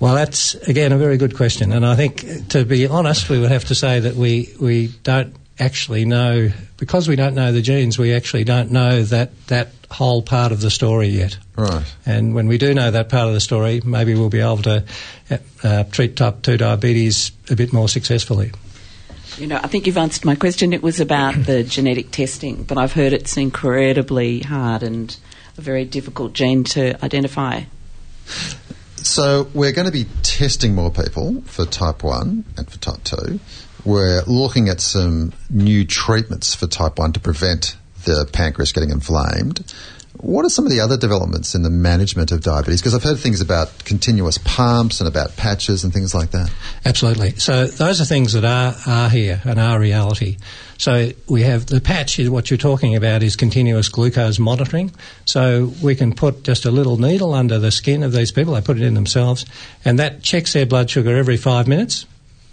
[0.00, 3.50] Well, that's again a very good question, and I think, to be honest, we would
[3.50, 7.98] have to say that we we don't actually know because we don't know the genes.
[7.98, 11.38] We actually don't know that that whole part of the story yet.
[11.56, 11.84] Right.
[12.04, 14.84] And when we do know that part of the story, maybe we'll be able to
[15.62, 18.50] uh, treat type two diabetes a bit more successfully.
[19.38, 20.72] You know, I think you've answered my question.
[20.72, 25.16] It was about the genetic testing, but I've heard it's incredibly hard and
[25.56, 27.62] a very difficult gene to identify.
[28.96, 33.38] So we're going to be testing more people for type 1 and for type 2.
[33.84, 39.74] We're looking at some new treatments for type 1 to prevent the pancreas getting inflamed.
[40.20, 42.80] What are some of the other developments in the management of diabetes?
[42.80, 46.52] Because I've heard things about continuous pumps and about patches and things like that.
[46.84, 47.30] Absolutely.
[47.36, 50.36] So those are things that are, are here and are reality.
[50.78, 54.92] So we have the patch is what you're talking about is continuous glucose monitoring.
[55.24, 58.54] So we can put just a little needle under the skin of these people.
[58.54, 59.44] They put it in themselves,
[59.84, 62.06] and that checks their blood sugar every five minutes.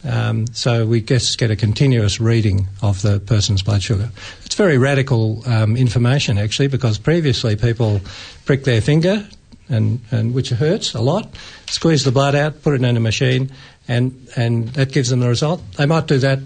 [0.03, 4.09] Um, so we just get a continuous reading of the person's blood sugar.
[4.45, 8.01] It's very radical um, information actually, because previously people
[8.45, 9.27] prick their finger,
[9.69, 11.33] and, and which hurts a lot,
[11.67, 13.51] squeeze the blood out, put it in a machine,
[13.87, 15.61] and and that gives them the result.
[15.73, 16.39] They might do that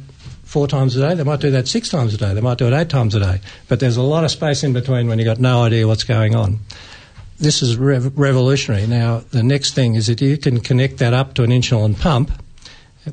[0.44, 1.16] four times a day.
[1.16, 2.34] They might do that six times a day.
[2.34, 3.42] They might do it eight times a day.
[3.68, 6.36] But there's a lot of space in between when you've got no idea what's going
[6.36, 6.60] on.
[7.40, 8.88] This is rev- revolutionary.
[8.88, 12.32] Now, the next thing is that you can connect that up to an insulin pump,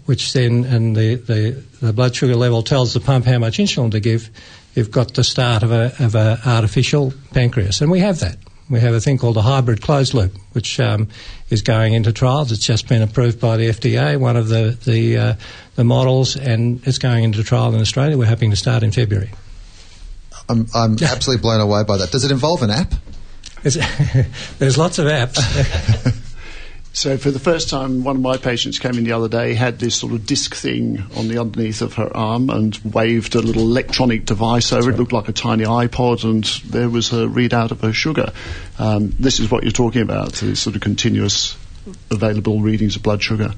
[0.07, 3.91] which then, and the, the, the blood sugar level tells the pump how much insulin
[3.91, 4.31] to give.
[4.75, 7.81] You've got the start of a, of a artificial pancreas.
[7.81, 8.37] And we have that.
[8.71, 11.09] We have a thing called a hybrid closed loop, which um,
[11.51, 12.53] is going into trials.
[12.53, 15.35] It's just been approved by the FDA, one of the the, uh,
[15.75, 18.17] the models, and it's going into trial in Australia.
[18.17, 19.31] We're hoping to start in February.
[20.49, 22.11] I'm, I'm absolutely blown away by that.
[22.11, 22.95] Does it involve an app?
[23.63, 23.75] There's,
[24.59, 25.39] there's lots of apps.
[26.95, 29.79] So for the first time, one of my patients came in the other day, had
[29.79, 33.63] this sort of disc thing on the underneath of her arm and waved a little
[33.63, 34.99] electronic device over it.
[34.99, 38.33] Looked like a tiny iPod and there was a readout of her sugar.
[38.79, 41.57] Um, this is what you're talking about, the sort of continuous
[42.11, 43.55] available readings of blood sugar.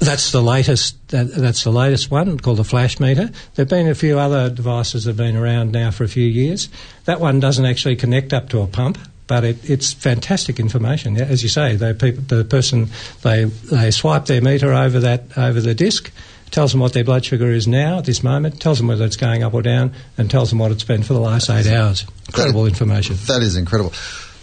[0.00, 1.08] That's the latest.
[1.08, 3.30] That, that's the latest one called the flash meter.
[3.54, 6.68] There've been a few other devices that have been around now for a few years.
[7.04, 11.16] That one doesn't actually connect up to a pump, but it, it's fantastic information.
[11.16, 12.88] As you say, they, people, the person
[13.22, 16.10] they they swipe their meter over that over the disc,
[16.50, 19.16] tells them what their blood sugar is now at this moment, tells them whether it's
[19.16, 22.06] going up or down, and tells them what it's been for the last eight hours.
[22.28, 23.16] Incredible That- information.
[23.26, 23.92] That is incredible.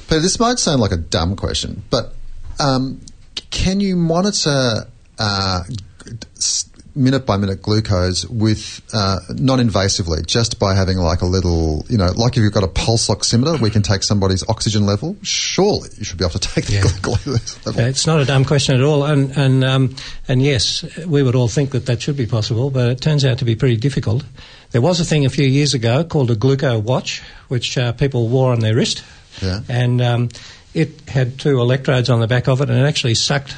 [0.10, 2.14] Peter, this might sound like a dumb question, but
[2.60, 3.00] um,
[3.50, 5.64] can you monitor uh,
[6.96, 12.12] minute by minute glucose with uh, non-invasively, just by having like a little, you know,
[12.16, 15.16] like if you've got a pulse oximeter, we can take somebody's oxygen level.
[15.22, 16.82] Surely you should be able to take the Yeah.
[17.02, 17.82] glucose level.
[17.86, 19.96] It's not a dumb question at all, and and um,
[20.28, 23.38] and yes, we would all think that that should be possible, but it turns out
[23.40, 24.24] to be pretty difficult.
[24.72, 28.52] There was a thing a few years ago called a GlucoWatch, which uh, people wore
[28.52, 29.04] on their wrist,
[29.42, 29.60] Yeah.
[29.68, 30.30] and um,
[30.74, 33.54] it had two electrodes on the back of it, and it actually sucked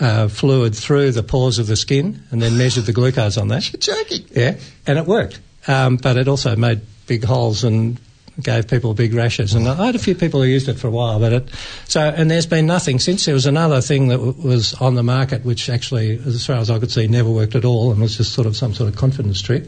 [0.00, 3.72] uh, fluid through the pores of the skin, and then measured the glucose on that.
[3.86, 4.26] You're joking.
[4.30, 7.98] Yeah, and it worked, um, but it also made big holes and
[8.42, 9.54] gave people big rashes.
[9.54, 11.50] And I had a few people who used it for a while, but it
[11.86, 13.24] so and there's been nothing since.
[13.24, 16.70] There was another thing that w- was on the market, which actually, as far as
[16.70, 18.96] I could see, never worked at all, and was just sort of some sort of
[18.96, 19.64] confidence trick.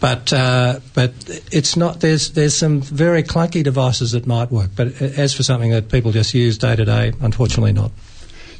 [0.00, 1.12] But uh, but
[1.52, 2.00] it's not.
[2.00, 6.12] There's there's some very clunky devices that might work, but as for something that people
[6.12, 7.92] just use day to day, unfortunately not.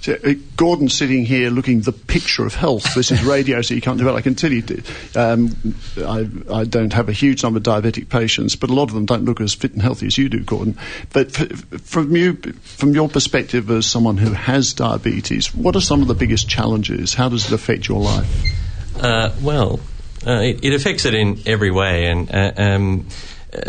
[0.01, 2.95] So, uh, Gordon's sitting here looking the picture of health.
[2.95, 4.13] This is radio, so you can't do it.
[4.13, 4.63] I can tell you,
[5.17, 8.95] um, I, I don't have a huge number of diabetic patients, but a lot of
[8.95, 10.79] them don't look as fit and healthy as you do, Gordon.
[11.13, 16.01] But f- from you, from your perspective as someone who has diabetes, what are some
[16.03, 17.15] of the biggest challenges?
[17.15, 18.29] How does it affect your life?
[19.01, 19.81] Uh, well,
[20.27, 23.07] uh, it, it affects it in every way, and uh, um,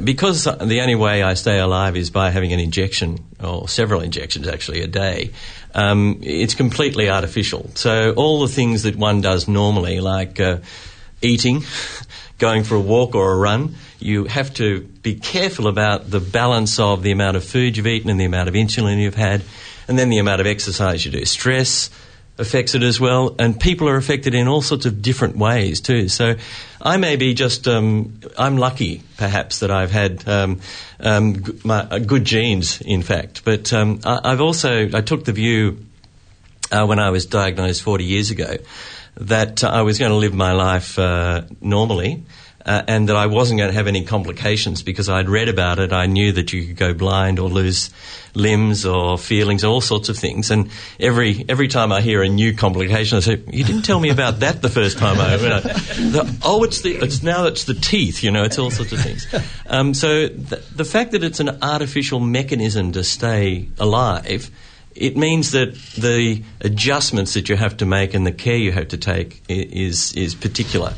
[0.03, 4.47] because the only way I stay alive is by having an injection, or several injections
[4.47, 5.31] actually, a day.
[5.73, 7.69] Um, it's completely artificial.
[7.75, 10.57] So all the things that one does normally, like uh,
[11.21, 11.63] eating,
[12.39, 16.79] going for a walk or a run, you have to be careful about the balance
[16.79, 19.43] of the amount of food you've eaten and the amount of insulin you've had,
[19.87, 21.25] and then the amount of exercise you do.
[21.25, 21.89] Stress,
[22.39, 26.07] affects it as well, and people are affected in all sorts of different ways too.
[26.07, 26.35] So
[26.81, 30.61] I may be just, um, I'm lucky perhaps that I've had um,
[30.99, 33.43] um, g- my, uh, good genes, in fact.
[33.43, 35.85] But um, I, have also, I took the view
[36.71, 38.55] uh, when I was diagnosed 40 years ago
[39.15, 42.23] that I was going to live my life uh, normally
[42.65, 45.93] uh, and that I wasn't going to have any complications because I'd read about it.
[45.93, 47.89] I knew that you could go blind or lose
[48.35, 50.51] limbs or feelings, all sorts of things.
[50.51, 50.69] And
[50.99, 54.41] every every time I hear a new complication, I say, "You didn't tell me about
[54.41, 57.73] that the first time I." You know, the, oh, it's the it's now it's the
[57.73, 58.23] teeth.
[58.23, 59.27] You know, it's all sorts of things.
[59.65, 64.51] Um, so the, the fact that it's an artificial mechanism to stay alive
[64.99, 68.89] it means that the adjustments that you have to make and the care you have
[68.89, 70.93] to take is is particular.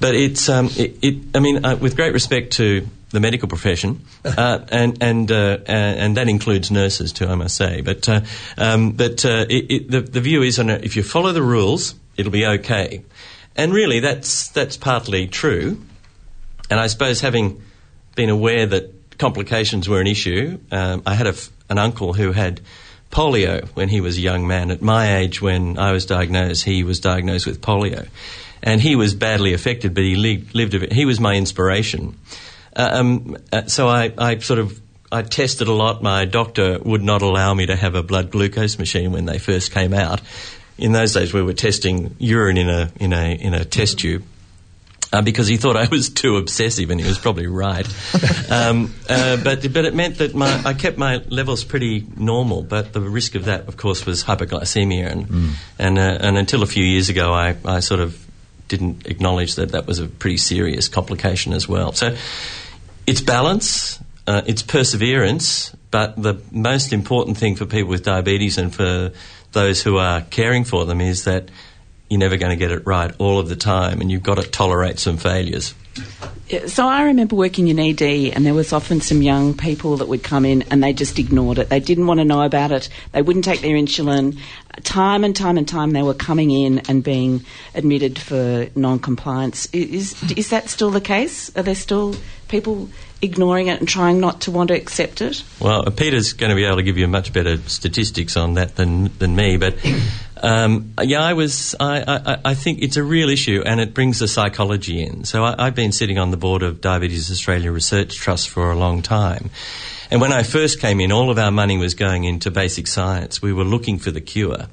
[0.00, 4.04] But it's um, it, it, I mean, uh, with great respect to the medical profession,
[4.24, 7.80] uh, and and uh, and that includes nurses too, I must say.
[7.80, 8.20] But uh,
[8.58, 12.32] um, but uh, it, the the view is, on if you follow the rules, it'll
[12.32, 13.04] be okay.
[13.54, 15.80] And really, that's that's partly true.
[16.68, 17.62] And I suppose having
[18.16, 21.34] been aware that complications were an issue, um, I had a,
[21.70, 22.60] an uncle who had
[23.10, 24.70] polio when he was a young man.
[24.70, 28.08] At my age, when I was diagnosed, he was diagnosed with polio.
[28.62, 30.92] And he was badly affected, but he lived, lived a bit.
[30.92, 32.18] He was my inspiration.
[32.74, 36.02] Uh, um, uh, so I, I sort of I tested a lot.
[36.02, 39.70] My doctor would not allow me to have a blood glucose machine when they first
[39.70, 40.20] came out.
[40.78, 44.24] In those days, we were testing urine in a in a in a test tube
[45.16, 47.86] uh, because he thought I was too obsessive, and he was probably right.
[48.50, 52.62] um, uh, but but it meant that my, I kept my levels pretty normal.
[52.62, 55.52] But the risk of that, of course, was hypoglycemia, and mm.
[55.78, 58.22] and uh, and until a few years ago, I, I sort of
[58.68, 61.92] didn't acknowledge that that was a pretty serious complication as well.
[61.92, 62.16] So
[63.06, 68.74] it's balance, uh, it's perseverance, but the most important thing for people with diabetes and
[68.74, 69.12] for
[69.52, 71.48] those who are caring for them is that
[72.08, 74.48] you're never going to get it right all of the time, and you've got to
[74.48, 75.74] tolerate some failures.
[76.66, 80.22] So I remember working in ED, and there was often some young people that would
[80.22, 81.70] come in and they just ignored it.
[81.70, 82.88] They didn't want to know about it.
[83.10, 84.38] They wouldn't take their insulin.
[84.84, 89.66] Time and time and time, they were coming in and being admitted for non-compliance.
[89.72, 91.50] Is is that still the case?
[91.56, 92.14] Are there still
[92.46, 92.90] people
[93.22, 95.42] ignoring it and trying not to want to accept it?
[95.58, 99.10] Well, Peter's going to be able to give you much better statistics on that than
[99.18, 99.74] than me, but
[100.42, 101.74] um, yeah, I was.
[101.80, 105.24] I, I, I, think it's a real issue, and it brings the psychology in.
[105.24, 108.76] So I, have been sitting on the board of Diabetes Australia Research Trust for a
[108.76, 109.50] long time,
[110.10, 113.40] and when I first came in, all of our money was going into basic science.
[113.40, 114.66] We were looking for the cure.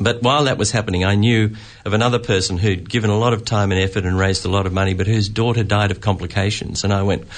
[0.00, 3.44] But while that was happening, I knew of another person who'd given a lot of
[3.44, 6.82] time and effort and raised a lot of money, but whose daughter died of complications.
[6.82, 7.28] And I went,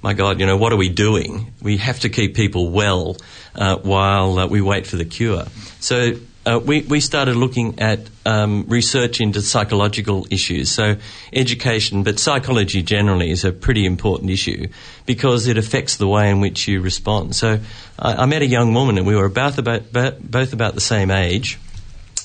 [0.00, 1.52] my God, you know, what are we doing?
[1.60, 3.16] We have to keep people well
[3.54, 5.44] uh, while uh, we wait for the cure.
[5.80, 6.14] So
[6.46, 10.70] uh, we, we started looking at um, research into psychological issues.
[10.70, 10.96] So,
[11.32, 14.68] education, but psychology generally is a pretty important issue
[15.06, 17.34] because it affects the way in which you respond.
[17.34, 17.60] So,
[17.98, 21.10] I, I met a young woman and we were about, about, both about the same
[21.10, 21.58] age.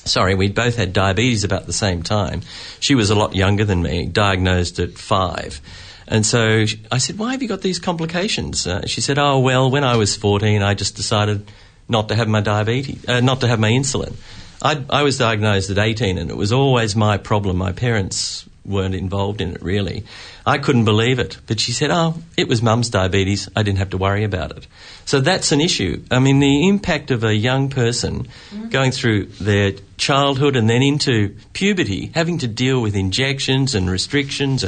[0.04, 2.42] Sorry, we both had diabetes about the same time.
[2.78, 5.60] She was a lot younger than me, diagnosed at five.
[6.08, 8.66] And so I said, Why have you got these complications?
[8.66, 11.46] Uh, she said, Oh, well, when I was 14, I just decided
[11.90, 14.14] not to have my diabetes, uh, not to have my insulin.
[14.62, 17.56] I, I was diagnosed at 18 and it was always my problem.
[17.56, 20.04] My parents weren't involved in it really.
[20.46, 21.38] I couldn't believe it.
[21.46, 23.48] But she said, oh, it was mum's diabetes.
[23.56, 24.66] I didn't have to worry about it.
[25.04, 26.02] So that's an issue.
[26.10, 28.68] I mean, the impact of a young person mm-hmm.
[28.68, 34.64] going through their childhood and then into puberty, having to deal with injections and restrictions,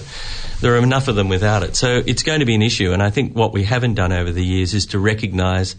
[0.61, 1.77] there are enough of them without it.
[1.77, 2.93] So it's going to be an issue.
[2.93, 5.77] And I think what we haven't done over the years is to recognise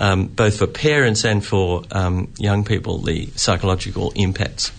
[0.00, 4.72] um, both for parents and for um, young people, the psychological impacts.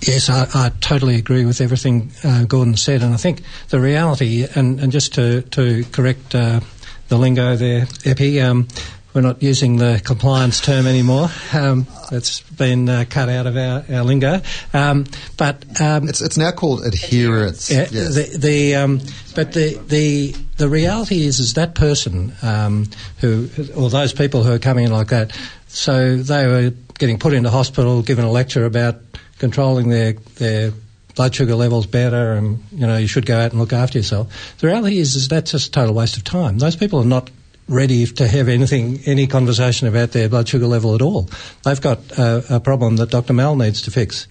[0.00, 4.46] Yes, I, I, totally agree with everything uh, Gordon said, and I think the reality,
[4.54, 6.60] and, and just to, to correct uh,
[7.08, 8.66] the lingo there, Epi, um,
[9.12, 11.28] we're not using the compliance term anymore.
[11.52, 14.40] Um, it's been uh, cut out of our, our lingo.
[14.72, 17.70] Um, but um, it's it's now called adherence.
[17.70, 18.14] Yeah, yes.
[18.14, 19.00] the, the um,
[19.34, 22.86] but the the the reality is is that person um,
[23.18, 25.36] who or those people who are coming in like that.
[25.68, 28.96] So they were getting put into hospital, given a lecture about
[29.38, 30.72] controlling their their
[31.14, 34.56] blood sugar levels better, and you know you should go out and look after yourself.
[34.58, 36.58] The reality is, is that's just a total waste of time.
[36.58, 37.30] Those people are not
[37.70, 41.30] ready to have anything, any conversation about their blood sugar level at all.
[41.64, 43.32] They've got a, a problem that Dr.
[43.32, 44.26] Mal needs to fix.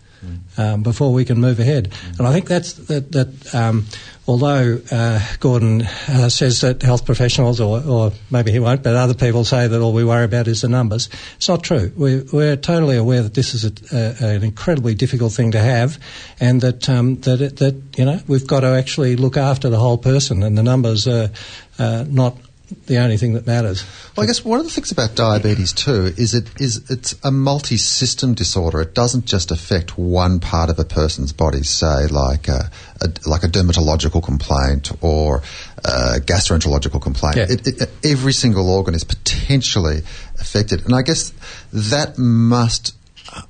[0.58, 1.94] um, before we can move ahead.
[2.18, 3.12] And I think that's that.
[3.14, 3.86] that um,
[4.28, 9.16] although uh, Gordon uh, says that health professionals, or, or, maybe he won't, but other
[9.16, 11.92] people say that all we worry about is the numbers, it's not true.
[11.96, 15.98] We're, we're totally aware that this is a, a, an incredibly difficult thing to have,
[16.40, 19.98] and that um, that that you know we've got to actually look after the whole
[19.98, 21.32] person, and the numbers are
[21.80, 22.38] uh, not
[22.86, 23.84] the only thing that matters.
[24.16, 27.32] Well, I guess one of the things about diabetes too is it is it's a
[27.32, 28.82] multi-system disorder.
[28.82, 32.70] It doesn't just affect one part of a person's body, say like a,
[33.02, 35.38] a like a dermatological complaint or
[35.78, 37.38] a gastroenterological complaint.
[37.38, 37.46] Yeah.
[37.50, 40.00] It, it, every single organ is potentially
[40.40, 41.34] affected, and I guess
[41.74, 42.96] that must,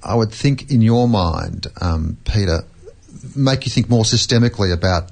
[0.03, 2.63] I would think, in your mind, um, Peter,
[3.35, 5.11] make you think more systemically about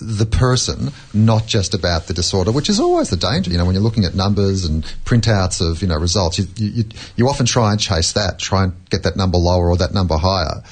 [0.00, 3.50] the person, not just about the disorder, which is always the danger.
[3.50, 6.84] You know, when you're looking at numbers and printouts of you know results, you you,
[7.16, 10.16] you often try and chase that, try and get that number lower or that number
[10.16, 10.62] higher.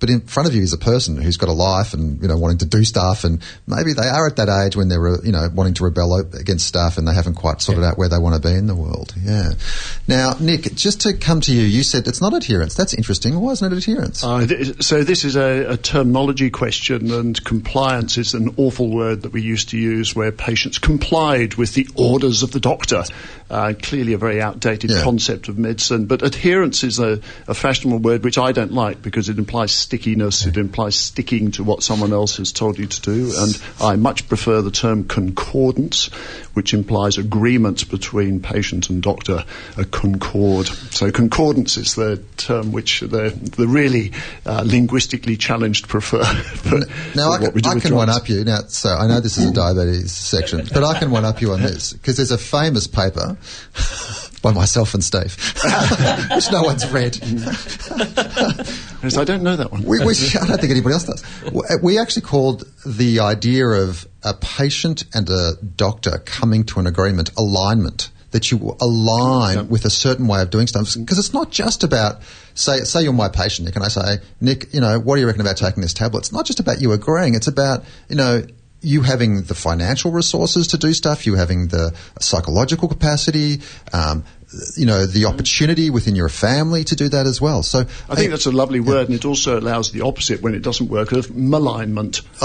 [0.00, 2.36] But in front of you is a person who's got a life and you know
[2.36, 5.48] wanting to do stuff, and maybe they are at that age when they're you know
[5.54, 7.90] wanting to rebel against stuff, and they haven't quite sorted Yeah.
[7.90, 9.14] out where they want to be in the world.
[9.22, 9.52] Yeah.
[10.06, 12.74] Now, Nick, just to come to you, you said it's not adherence.
[12.74, 13.38] That's interesting.
[13.40, 14.22] Why isn't it adherence?
[14.22, 19.22] Uh, th- so this is a, a terminology question, and compliance is an awful word
[19.22, 23.04] that we used to use, where patients complied with the orders of the doctor.
[23.50, 25.02] Uh, clearly, a very outdated Yeah.
[25.04, 26.06] concept of medicine.
[26.06, 30.46] But adherence is a, a fashionable word which I don't like because it implies stickiness.
[30.46, 34.26] It implies sticking to what someone else has told you to do, and I much
[34.28, 36.06] prefer the term concordance,
[36.54, 39.44] which implies agreement between patient and doctor.
[39.76, 40.66] A concord.
[40.66, 44.12] So concordance is the term which the the really
[44.46, 46.24] uh, linguistically challenged prefer.
[46.24, 46.78] for,
[47.14, 48.44] Now, for I can, I can one up you.
[48.44, 51.52] Now, so I know this is a diabetes section, but I can one up you
[51.52, 53.36] on this because there's a famous paper
[54.44, 55.34] by myself and Steve,
[56.34, 57.16] which no one's read.
[59.02, 59.82] Yes, I don't know that one.
[59.82, 61.24] We, we, I don't think anybody else does.
[61.82, 67.30] We actually called the idea of a patient and a doctor coming to an agreement
[67.36, 68.10] alignment.
[68.32, 71.02] That you align with a certain way of doing stuff mm-hmm.
[71.02, 72.20] because it's not just about
[72.54, 75.28] say say you're my patient Nick and I say Nick you know what do you
[75.28, 78.42] reckon about taking this tablet it's not just about you agreeing it's about you know
[78.84, 83.60] you having the financial resources to do stuff, you having the psychological capacity,
[83.92, 84.24] um,
[84.76, 87.62] you know, the opportunity within your family to do that as well.
[87.62, 90.62] So I think that's a lovely word, and it also allows the opposite when it
[90.62, 92.22] doesn't work of malignment.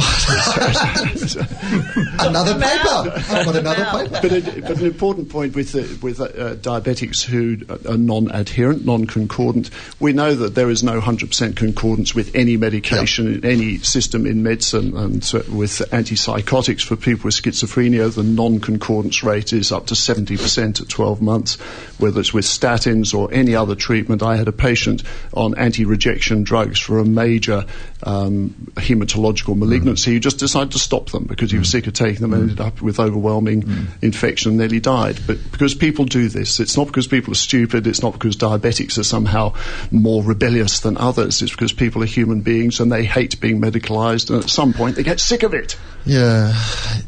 [2.20, 3.12] another paper.
[3.30, 4.20] I've got another paper.
[4.22, 7.58] but, it, but an important point with uh, with uh, diabetics who
[7.90, 13.46] are non-adherent, non-concordant, we know that there is no 100% concordance with any medication in
[13.46, 19.54] any system in medicine, and so with antipsychotics for people with schizophrenia, the non-concordance rate
[19.54, 21.58] is up to 70% at 12 months.
[22.00, 26.80] Whether it's with statins or any other treatment, I had a patient on anti-rejection drugs
[26.80, 27.66] for a major
[28.04, 32.22] um, hematological malignancy who just decided to stop them because he was sick of taking
[32.22, 35.20] them and ended up with overwhelming infection, and nearly died.
[35.28, 38.98] But because people do this, it's not because people are stupid, it's not because diabetics
[38.98, 39.54] are somehow
[39.92, 44.30] more rebellious than others, it's because people are human beings and they hate being medicalised
[44.30, 45.78] and at some point they get sick of it.
[46.06, 46.54] Yeah.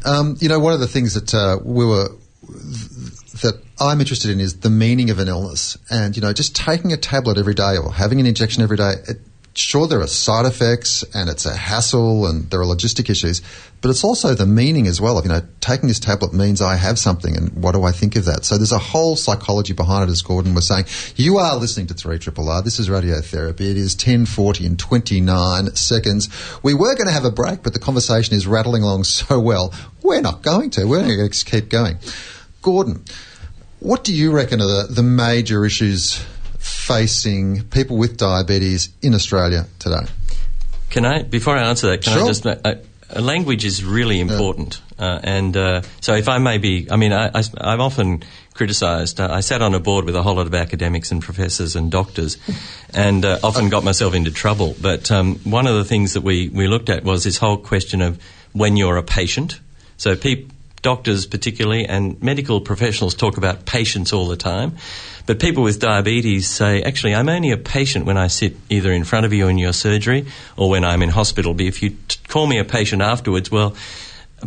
[0.04, 2.08] Um, you know, one of the things that uh, we were
[3.42, 6.92] that I'm interested in is the meaning of an illness, and you know, just taking
[6.92, 8.94] a tablet every day or having an injection every day.
[9.08, 9.18] It,
[9.54, 13.42] sure, there are side effects, and it's a hassle, and there are logistic issues,
[13.80, 15.18] but it's also the meaning as well.
[15.18, 18.16] Of you know, taking this tablet means I have something, and what do I think
[18.16, 18.44] of that?
[18.44, 20.86] So there's a whole psychology behind it, as Gordon was saying.
[21.16, 22.62] You are listening to Three Triple R.
[22.62, 23.70] This is radiotherapy.
[23.70, 26.28] It is 10:40 and 29 seconds.
[26.62, 29.74] We were going to have a break, but the conversation is rattling along so well.
[30.02, 30.84] We're not going to.
[30.84, 31.98] We're going to keep going.
[32.62, 33.04] Gordon,
[33.82, 36.24] what do you reckon are the, the major issues
[36.58, 40.06] facing people with diabetes in Australia today?
[40.90, 42.22] Can I, before I answer that, can Sure.
[42.22, 42.74] I just, uh, uh,
[43.20, 44.80] language is really important.
[44.98, 48.22] Uh, and uh, so if I may be, I mean, I, I, I've often
[48.54, 51.74] criticised, uh, I sat on a board with a whole lot of academics and professors
[51.74, 52.38] and doctors
[52.94, 54.76] and uh, often got myself into trouble.
[54.80, 58.00] But um, one of the things that we, we looked at was this whole question
[58.00, 58.22] of
[58.52, 59.58] when you're a patient.
[59.96, 60.51] So peop
[60.82, 64.76] doctors particularly and medical professionals talk about patients all the time.
[65.24, 69.04] But people with diabetes say, actually, I'm only a patient when I sit either in
[69.04, 70.26] front of you in your surgery
[70.56, 71.54] or when I'm in hospital.
[71.54, 73.76] But if you t- call me a patient afterwards, well,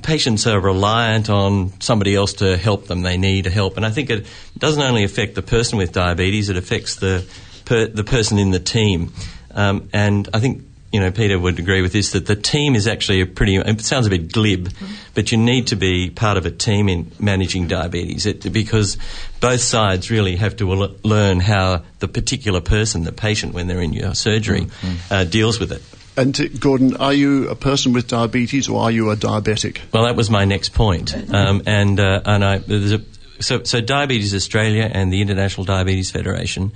[0.04, 3.04] patients are reliant on somebody else to help them.
[3.04, 3.78] They need help.
[3.78, 4.26] And I think it
[4.58, 7.26] doesn't only affect the person with diabetes, it affects the,
[7.64, 9.14] per- the person in the team.
[9.52, 10.64] Um, and I think
[10.96, 13.58] you know, Peter would agree with this that the team is actually a pretty.
[13.58, 14.70] It sounds a bit glib,
[15.14, 18.98] but you need to be part of a team in managing diabetes it, because
[19.42, 20.66] both sides really have to
[21.04, 25.14] learn how the particular person, the patient, when they're in your surgery, mm-hmm.
[25.14, 25.84] uh, deals with it.
[26.16, 29.80] And uh, Gordon, are you a person with diabetes or are you a diabetic?
[29.92, 31.14] Well, that was my next point.
[31.14, 33.00] Um, and uh, and I, a,
[33.42, 36.72] so, so Diabetes Australia and the International Diabetes Federation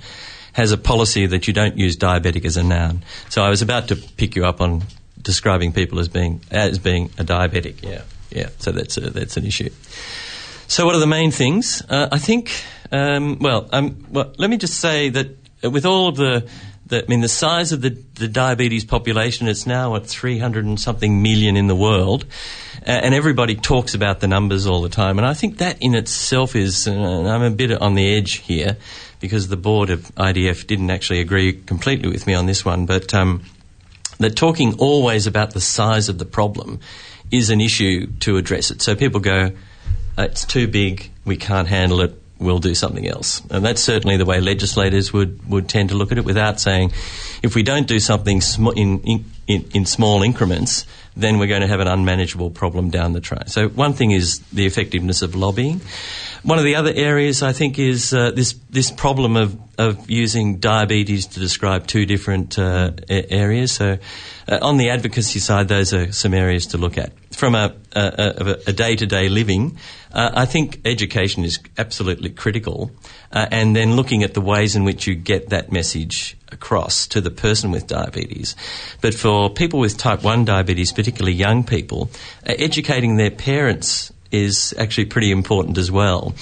[0.52, 3.02] has a policy that you don't use diabetic as a noun.
[3.28, 4.82] So I was about to pick you up on
[5.20, 7.82] describing people as being as being a diabetic.
[7.82, 8.48] Yeah, yeah.
[8.58, 9.70] So that's a, that's an issue.
[10.66, 11.82] So what are the main things?
[11.88, 12.50] Uh, I think.
[12.92, 16.48] Um, well, um, well, let me just say that with all of the
[16.92, 21.22] I mean, the size of the, the diabetes population, it's now at 300 and something
[21.22, 22.24] million in the world.
[22.86, 25.18] Uh, and everybody talks about the numbers all the time.
[25.18, 28.76] And I think that in itself is, uh, I'm a bit on the edge here
[29.20, 33.14] because the board of IDF didn't actually agree completely with me on this one, but
[33.14, 33.42] um,
[34.18, 36.80] that talking always about the size of the problem
[37.30, 38.82] is an issue to address it.
[38.82, 39.52] So people go,
[40.18, 43.42] uh, it's too big, we can't handle it, we'll do something else.
[43.50, 46.92] And that's certainly the way legislators would, would tend to look at it without saying,
[47.42, 51.66] if we don't do something sm- in, in, in small increments, then we're going to
[51.66, 53.48] have an unmanageable problem down the track.
[53.48, 55.80] So one thing is the effectiveness of lobbying.
[56.42, 60.56] One of the other areas I think is uh, this this problem of, of using
[60.56, 63.72] diabetes to describe two different uh, areas.
[63.72, 63.98] So,
[64.48, 67.12] uh, on the advocacy side, those are some areas to look at.
[67.34, 67.74] From a
[68.72, 69.78] day to day living,
[70.12, 72.90] uh, I think education is absolutely critical,
[73.32, 77.20] uh, and then looking at the ways in which you get that message across to
[77.20, 78.56] the person with diabetes.
[79.00, 82.10] But for people with type 1 diabetes, particularly young people,
[82.46, 86.34] uh, educating their parents is actually pretty important as well.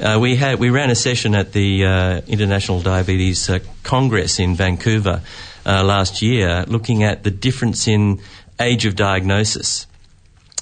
[0.00, 4.54] Uh, we had we ran a session at the uh, International Diabetes uh, Congress in
[4.54, 5.22] Vancouver
[5.66, 8.20] uh, last year, looking at the difference in
[8.60, 9.86] age of diagnosis.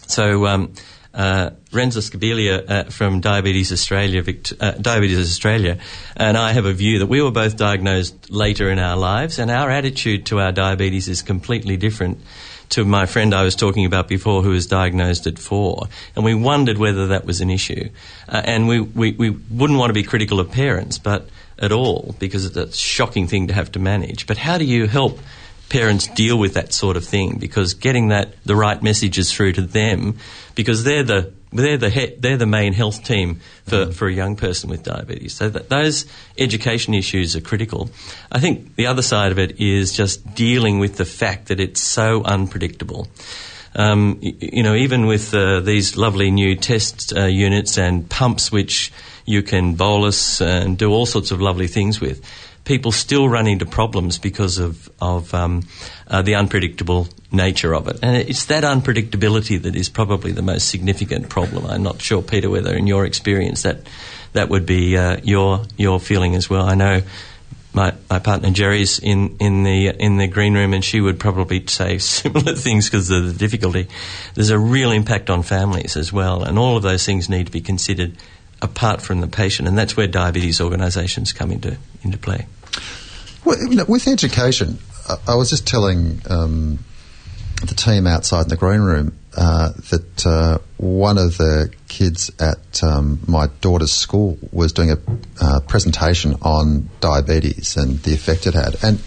[0.06, 0.46] So.
[0.46, 0.74] Um,
[1.14, 5.78] uh, Renza Scibilia uh, from Diabetes Australia, Vict- Diabetes Australia,
[6.16, 9.50] and I have a view that we were both diagnosed later in our lives, and
[9.50, 12.18] our attitude to our diabetes is completely different
[12.72, 16.34] to my friend I was talking about before who was diagnosed at four, and we
[16.34, 17.90] wondered whether that was an issue.
[18.28, 22.14] Uh, and we, we, we wouldn't want to be critical of parents, but at all,
[22.18, 24.26] because it's a shocking thing to have to manage.
[24.26, 25.18] But how do you help
[25.68, 27.38] parents deal with that sort of thing?
[27.38, 30.16] Because getting that the right messages through to them,
[30.54, 33.94] because they're the they're the he- they're the main health team for, mm.
[33.94, 35.34] for a young person with diabetes.
[35.34, 36.06] So those
[36.38, 37.90] education issues are critical.
[38.30, 41.80] I think the other side of it is just dealing with the fact that it's
[41.80, 43.08] so unpredictable.
[43.74, 48.52] Um, you, you, know, even with uh, these lovely new test uh, units and pumps,
[48.52, 48.92] which
[49.24, 52.22] you can bolus and do all sorts of lovely things with
[52.64, 55.62] people still run into problems because of, of um,
[56.06, 57.98] uh, the unpredictable nature of it.
[58.02, 61.66] And it's that unpredictability that is probably the most significant problem.
[61.66, 63.80] I'm not sure, Peter, whether in your experience that
[64.32, 66.64] that would be uh, your your feeling as well.
[66.64, 67.02] I know
[67.74, 71.66] my, my partner Jerry's in, in the in the green room, and she would probably
[71.66, 73.88] say similar things because of the difficulty.
[74.34, 77.52] There's a real impact on families as well, and all of those things need to
[77.52, 78.16] be considered
[78.62, 82.46] apart from the patient, and that's where diabetes organisations come into into play.
[83.44, 86.78] Well, you know, with education, I, I was just telling um,
[87.60, 92.82] the team outside in the green room uh, that uh, one of the kids at
[92.82, 94.98] um, my daughter's school was doing a
[95.40, 99.02] uh, presentation on diabetes and the effect it had, and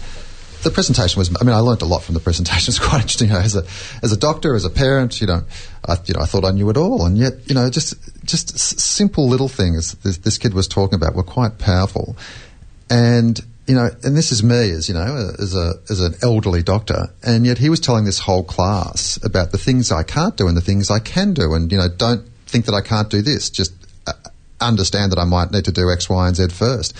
[0.62, 1.34] the presentation was.
[1.40, 2.68] I mean, I learned a lot from the presentation.
[2.68, 3.28] It's quite interesting.
[3.28, 3.64] You know, as a
[4.02, 5.42] as a doctor, as a parent, you know,
[5.84, 7.94] I you know I thought I knew it all, and yet you know just
[8.24, 12.16] just simple little things this, this kid was talking about were quite powerful,
[12.90, 16.62] and you know, and this is me as you know, as a as an elderly
[16.62, 20.46] doctor, and yet he was telling this whole class about the things I can't do
[20.46, 23.22] and the things I can do, and you know, don't think that I can't do
[23.22, 23.50] this.
[23.50, 23.72] Just
[24.06, 24.12] uh,
[24.60, 26.94] understand that I might need to do X, Y, and Z first.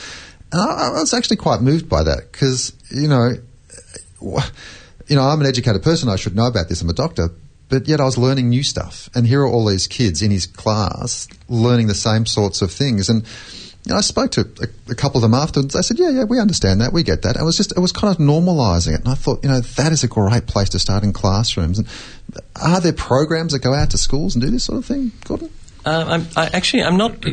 [0.53, 3.33] And I, I was actually quite moved by that because you know,
[4.21, 6.09] you know, I'm an educated person.
[6.09, 6.83] I should know about this.
[6.83, 7.31] I'm a doctor,
[7.69, 9.09] but yet I was learning new stuff.
[9.15, 13.09] And here are all these kids in his class learning the same sorts of things.
[13.09, 13.25] And
[13.85, 15.75] you know, I spoke to a, a, couple of them afterwards.
[15.75, 16.93] They said, "Yeah, yeah, we understand that.
[16.93, 19.01] We get that." It was just, it was kind of normalising it.
[19.01, 21.79] And I thought, you know, that is a great place to start in classrooms.
[21.79, 21.87] And
[22.61, 25.51] are there programs that go out to schools and do this sort of thing, Gordon?
[25.85, 27.25] Uh, I'm, I actually, I'm not,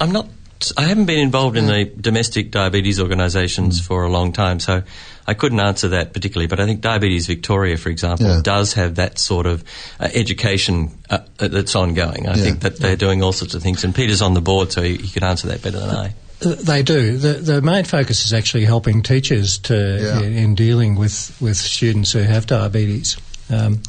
[0.00, 0.26] I'm not
[0.76, 3.86] I haven't been involved in the domestic diabetes organisations mm.
[3.86, 4.82] for a long time, so
[5.26, 6.48] I couldn't answer that particularly.
[6.48, 8.40] But I think Diabetes Victoria, for example, yeah.
[8.42, 9.64] does have that sort of
[9.98, 12.28] uh, education uh, that's ongoing.
[12.28, 12.42] I yeah.
[12.42, 14.96] think that they're doing all sorts of things, and Peter's on the board, so he,
[14.96, 16.14] he can answer that better than I.
[16.40, 17.16] they do.
[17.16, 20.20] The, the main focus is actually helping teachers to Yeah.
[20.20, 23.16] in, in dealing with, with students who have diabetes.
[23.50, 23.82] Um,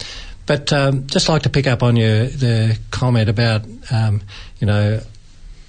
[0.45, 4.21] but um, just like to pick up on your the comment about um,
[4.59, 4.99] you know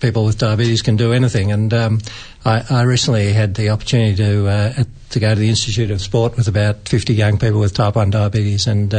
[0.02, 2.00] people with diabetes can do anything, and um,
[2.44, 6.36] I, I recently had the opportunity to uh, to go to the Institute of Sport
[6.36, 8.90] with about 50 young people with type 1 diabetes, and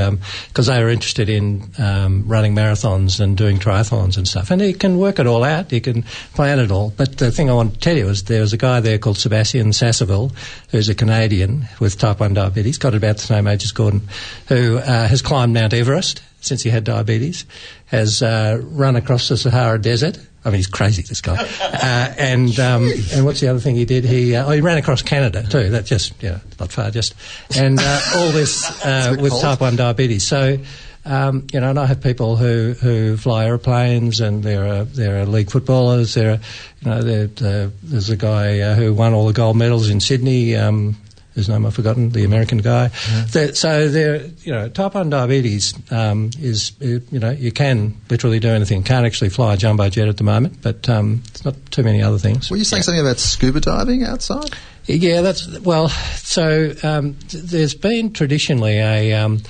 [0.47, 4.73] because they were interested in um, running marathons and doing triathlons and stuff, and you
[4.73, 6.93] can work it all out, you can plan it all.
[6.95, 9.17] But the thing I want to tell you is there was a guy there called
[9.17, 10.31] Sebastian Sasseville,
[10.69, 14.07] who's a Canadian with type 1 diabetes, got about the same age as Gordon,
[14.47, 17.45] who uh, has climbed Mount Everest since he had diabetes,
[17.85, 20.19] has uh, run across the Sahara Desert.
[20.45, 21.37] I mean, he's crazy, this guy.
[21.61, 24.03] Uh, and um, and what's the other thing he did?
[24.03, 25.69] He uh, oh, he ran across Canada too.
[25.69, 27.15] That's just you know not far, just
[27.57, 29.41] and uh, all this uh, with cold.
[29.41, 30.25] type one diabetes.
[30.25, 30.57] So.
[31.05, 35.21] Um, you know, and I have people who, who fly aeroplanes, and there are there
[35.21, 36.13] are league footballers.
[36.13, 36.39] There are,
[36.79, 39.99] you know, there, uh, there's a guy uh, who won all the gold medals in
[39.99, 40.55] Sydney.
[40.55, 40.95] Um,
[41.35, 42.89] whose name I've forgotten, the American guy.
[43.31, 48.39] That- so there, you know, type one diabetes um, is, you know, you can literally
[48.39, 48.83] do anything.
[48.83, 52.01] Can't actually fly a jumbo jet at the moment, but um, there's not too many
[52.01, 52.51] other things.
[52.51, 54.51] Were you saying something about scuba diving outside?
[54.85, 55.89] Yeah, that's well.
[55.89, 59.41] So um, there's been traditionally a, um,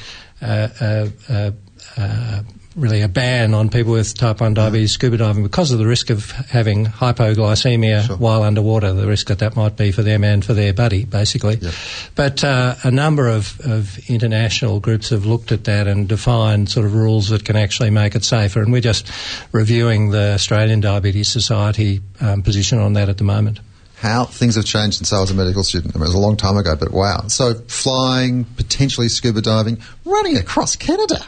[0.41, 1.53] a, a, a,
[2.01, 2.45] a
[2.75, 6.09] really a ban on people with type one diabetes scuba diving because of the risk
[6.09, 8.17] of having hypoglycemia Sure.
[8.17, 8.93] while underwater.
[8.93, 11.55] The risk that that might be for them and for their buddy, basically.
[11.57, 11.73] Yep.
[12.15, 16.85] But uh, a number of, of international groups have looked at that and defined sort
[16.85, 18.61] of rules that can actually make it safer.
[18.61, 19.11] And we're just
[19.51, 23.59] reviewing the Australian Diabetes Society um, position on that at the moment.
[23.97, 25.95] How things have changed since I was a medical student.
[25.95, 27.27] I mean, it was a long time ago, but wow.
[27.27, 31.25] So flying, potentially scuba diving, running across Canada.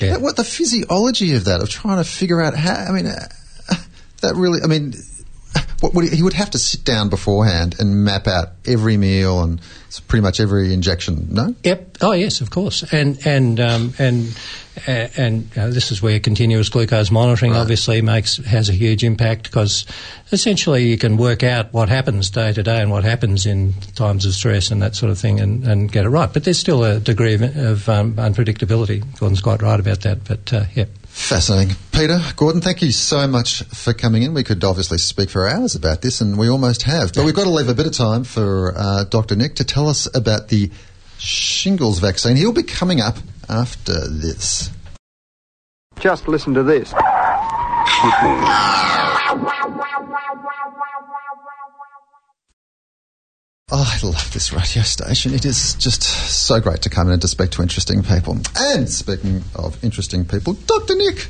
[0.00, 0.18] Yeah.
[0.18, 3.28] What the physiology of that, of trying to figure out how, I mean, uh,
[4.22, 4.94] that really, I mean,
[5.80, 9.60] he, he would have to sit down beforehand and map out every meal and
[10.06, 11.54] pretty much every injection, no?
[11.64, 11.98] Yep.
[12.02, 12.84] Oh, yes, of course.
[12.92, 14.36] And and um, and
[14.86, 17.58] and uh, this is where continuous glucose monitoring Right.
[17.60, 19.86] obviously makes has a huge impact because
[20.30, 24.24] essentially you can work out what happens day to day and what happens in times
[24.26, 26.32] of stress and that sort of thing and, and get it right.
[26.32, 29.02] But there's still a degree of, of um, unpredictability.
[29.18, 30.24] Gordon's quite right about that.
[30.24, 30.84] But uh, yeah.
[31.18, 31.76] Fascinating.
[31.92, 34.32] Peter, Gordon, thank you so much for coming in.
[34.32, 37.12] We could obviously speak for hours about this, and we almost have.
[37.12, 39.36] But we've got to leave a bit of time for uh, Dr.
[39.36, 40.70] Nick to tell us about the
[41.18, 42.36] shingles vaccine.
[42.36, 44.70] He'll be coming up after this.
[46.00, 46.94] Just listen to this.
[53.70, 55.34] Oh, I love this radio station.
[55.34, 58.38] It is just so great to come in and to speak to interesting people.
[58.56, 60.94] And speaking of interesting people, Dr.
[60.94, 61.28] Nick,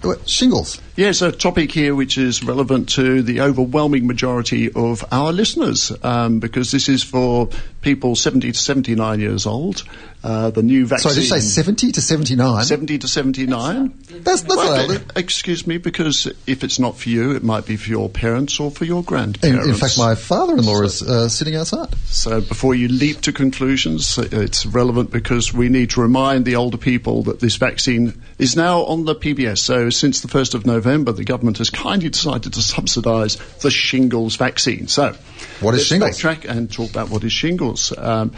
[0.00, 0.80] what, shingles.
[0.96, 6.40] Yes, a topic here which is relevant to the overwhelming majority of our listeners, um,
[6.40, 7.48] because this is for
[7.80, 9.84] people 70 to 79 years old.
[10.24, 11.10] Uh, the new vaccine.
[11.10, 12.64] Sorry, did you say 70 to 79?
[12.64, 13.92] 70 to 79?
[14.20, 17.88] That's, that's Well, excuse me, because if it's not for you, it might be for
[17.90, 19.66] your parents or for your In, grandparents.
[19.68, 21.92] in fact, my father-in-law is uh, sitting outside.
[22.06, 26.76] So before you leap to conclusions, it's relevant because we need to remind the older
[26.78, 29.58] people that this vaccine is now on the PBS.
[29.58, 34.36] So since the 1st of November, the government has kindly decided to subsidise the shingles
[34.36, 34.86] vaccine.
[34.86, 35.16] So
[35.60, 36.12] What is shingles?
[36.20, 37.92] backtrack and talk about what is shingles.
[37.98, 38.32] Um,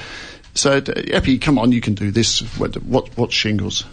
[0.55, 2.41] so, uh, d- Epi, come on, you can do this.
[2.59, 3.85] What, what, what's shingles?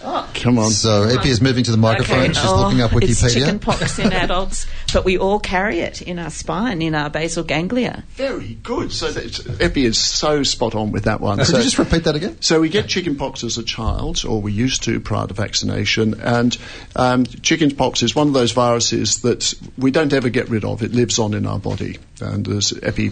[0.00, 0.70] Come on.
[0.70, 2.20] So Epi is moving to the microphone.
[2.20, 3.10] Okay, She's oh, looking up Wikipedia.
[3.10, 3.34] It's Wikipedia.
[3.34, 8.04] chickenpox in adults, but we all carry it in our spine, in our basal ganglia.
[8.10, 8.92] Very good.
[8.92, 11.38] So that, Epi is so spot on with that one.
[11.38, 12.40] Could so, you just repeat that again?
[12.40, 16.56] So we get chickenpox as a child, or we used to prior to vaccination, and
[16.96, 20.82] um, chickenpox is one of those viruses that we don't ever get rid of.
[20.82, 23.10] It lives on in our body, and as Epi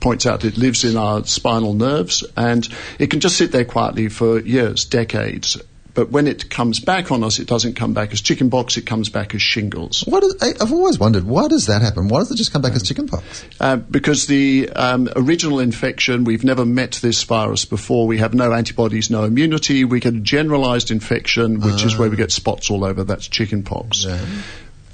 [0.00, 2.68] points out, it lives in our spinal nerves, and
[2.98, 5.56] it can just sit there quietly for years, decades.
[5.94, 9.08] But when it comes back on us, it doesn't come back as chickenpox; it comes
[9.08, 10.02] back as shingles.
[10.06, 12.08] What is, I've always wondered, why does that happen?
[12.08, 13.44] Why does it just come back as chickenpox?
[13.60, 18.06] Uh, because the um, original infection, we've never met this virus before.
[18.08, 19.84] We have no antibodies, no immunity.
[19.84, 23.04] We get a generalized infection, which is where we get spots all over.
[23.04, 24.06] That's chickenpox.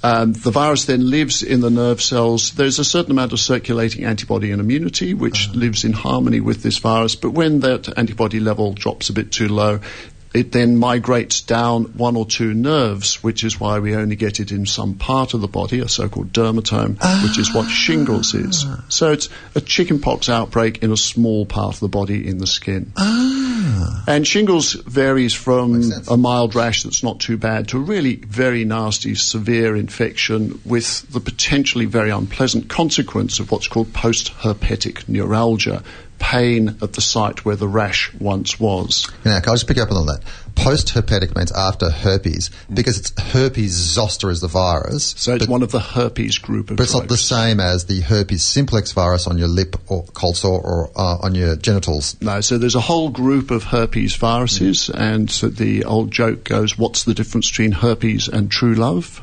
[0.03, 2.53] Um, the virus then lives in the nerve cells.
[2.53, 6.79] There's a certain amount of circulating antibody and immunity, which lives in harmony with this
[6.79, 7.17] virus.
[7.17, 9.81] But when that antibody level drops a bit too low,
[10.33, 14.53] it then migrates down one or two nerves, which is why we only get it
[14.53, 18.65] in some part of the body, a so-called dermatome, which is what shingles is.
[18.67, 18.85] Ah.
[18.89, 22.93] So it's a chickenpox outbreak in a small part of the body in the skin.
[22.97, 24.05] Ah.
[24.07, 28.65] And shingles varies from a mild rash that's not too bad to a really very
[28.65, 35.83] nasty, severe infection with the potentially very unpleasant consequence of what's called post-herpetic neuralgia,
[36.21, 39.11] pain at the site where the rash once was.
[39.25, 40.21] Now, can I just pick up on that?
[40.55, 45.15] Post herpetic means after herpes because it's herpes zoster is the virus.
[45.17, 48.01] So it's one of the herpes group of but it's not the same as the
[48.01, 52.21] herpes simplex virus on your lip or cold sore or uh, on your genitals.
[52.21, 56.77] No, so there's a whole group of herpes viruses, and so the old joke goes,
[56.77, 59.23] "What's the difference between herpes and true love?"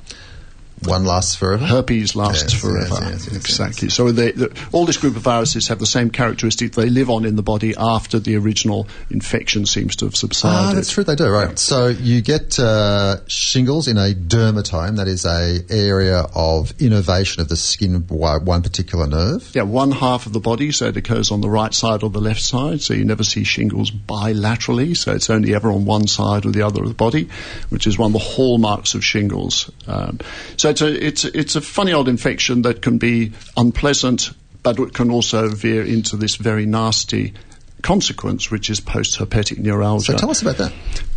[0.83, 1.65] One lasts forever.
[1.65, 2.95] Herpes lasts Yes, forever.
[3.01, 3.89] yes, yes, exactly.
[3.89, 6.73] So they, the, all this group of viruses have the same characteristic.
[6.73, 10.55] They live on in the body after the original infection seems to have subsided.
[10.55, 11.03] Ah, that's true.
[11.03, 11.57] They do right.
[11.57, 14.97] So you get uh, shingles in a dermatome.
[14.97, 19.49] That is a area of innervation of the skin by one particular nerve.
[19.55, 22.21] Yeah, one half of the body, so it occurs on the right side or the
[22.21, 22.81] left side.
[22.81, 26.61] So you never see shingles bilaterally, so it's only ever on one side or the
[26.61, 27.29] other of the body,
[27.69, 29.71] which is one of the hallmarks of shingles.
[29.87, 30.19] Um,
[30.55, 34.31] so it's a, it's, it's a funny old infection that can be unpleasant,
[34.63, 37.33] but it can also veer into this very nasty
[37.81, 40.13] consequence, which is post-herpetic neuralgia.
[40.13, 40.73] So tell us about that.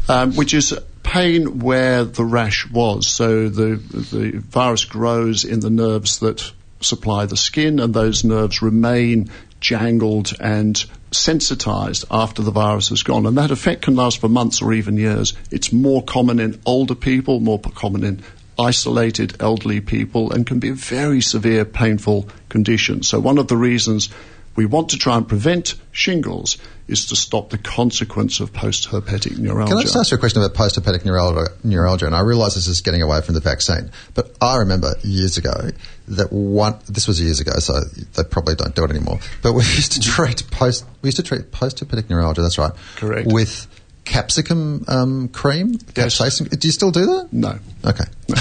[0.08, 3.06] um, which is pain where the rash was.
[3.06, 8.62] So the the virus grows in the nerves that supply the skin, and those nerves
[8.62, 9.30] remain
[9.60, 10.82] jangled and
[11.12, 13.26] sensitized after the virus has gone.
[13.26, 15.34] And that effect can last for months or even years.
[15.50, 18.22] It's more common in older people, more common in
[18.60, 23.02] isolated elderly people, and can be a very severe, painful condition.
[23.02, 24.10] So one of the reasons
[24.56, 26.58] we want to try and prevent shingles
[26.88, 29.70] is to stop the consequence of post-herpetic neuralgia.
[29.70, 32.06] Can I just ask you a question about post-herpetic neuralgia, neuralgia?
[32.06, 35.70] And I realise this is getting away from the vaccine, but I remember years ago
[36.08, 36.74] that one.
[36.88, 37.74] This was years ago, so
[38.14, 39.20] they probably don't do it anymore.
[39.40, 40.84] But we used to treat post.
[41.00, 42.42] We used to treat post-herpetic neuralgia.
[42.42, 42.72] That's right.
[42.96, 43.28] Correct.
[43.30, 43.68] With
[44.04, 45.72] capsicum um, cream.
[45.96, 46.18] Yes.
[46.18, 46.58] Capsaicin.
[46.58, 47.28] Do you still do that?
[47.32, 47.58] No.
[47.84, 48.04] Okay.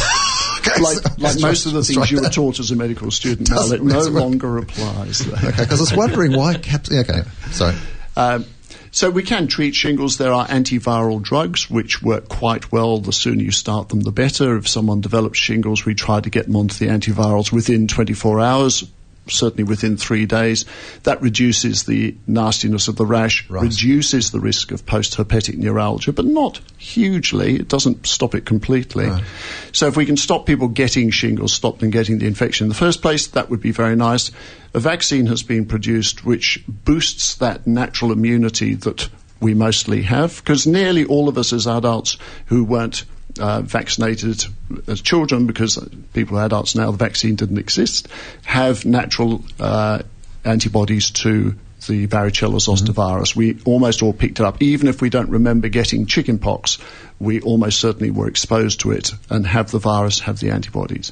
[0.60, 3.49] Okay, Like, so- like most of the things you were taught as a medical student,
[3.49, 5.26] now it no longer applies.
[5.34, 6.91] Okay, because I was wondering why caps.
[6.93, 7.76] Okay, sorry.
[8.18, 8.43] Um,
[8.91, 10.18] so we can treat shingles.
[10.18, 12.97] There are antiviral drugs which work quite well.
[12.99, 14.57] The sooner you start them, the better.
[14.57, 18.84] If someone develops shingles, we try to get them onto the antivirals within 24 hours,
[19.30, 20.66] certainly within three days.
[21.04, 23.64] That reduces the nastiness of the rash, Right.
[23.64, 27.56] reduces the risk of post-herpetic neuralgia, but not hugely.
[27.56, 29.08] It doesn't stop it completely.
[29.08, 29.24] Right.
[29.72, 32.76] So if we can stop people getting shingles, stop them getting the infection in the
[32.76, 34.32] first place, that would be very nice.
[34.74, 39.10] A vaccine has been produced which boosts that natural immunity that
[39.42, 42.18] we mostly have, because nearly all of us as adults
[42.48, 43.06] who weren't
[43.40, 44.46] uh, vaccinated
[44.88, 45.80] as children, because
[46.14, 48.08] people are adults now, the vaccine didn't exist,
[48.46, 50.02] have natural uh,
[50.44, 51.56] antibodies to
[51.88, 53.36] the varicella zoster virus.
[53.36, 54.62] We almost all picked it up.
[54.62, 56.78] Even if we don't remember getting chickenpox,
[57.20, 61.12] we almost certainly were exposed to it and have the virus, have the antibodies.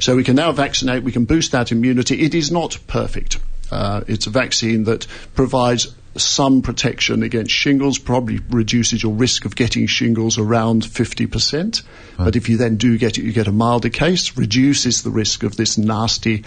[0.00, 2.20] So we can now vaccinate, we can boost that immunity.
[2.20, 3.38] It is not perfect.
[3.70, 9.56] Uh, it's a vaccine that provides some protection against shingles, probably reduces your risk of
[9.56, 11.82] getting shingles around 50%.
[12.16, 15.42] But if you then do get it, you get a milder case, reduces the risk
[15.42, 16.44] of this nasty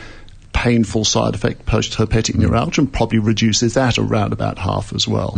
[0.53, 5.33] painful side effect, post-herpetic neuralgia, and probably reduces that around about half as well.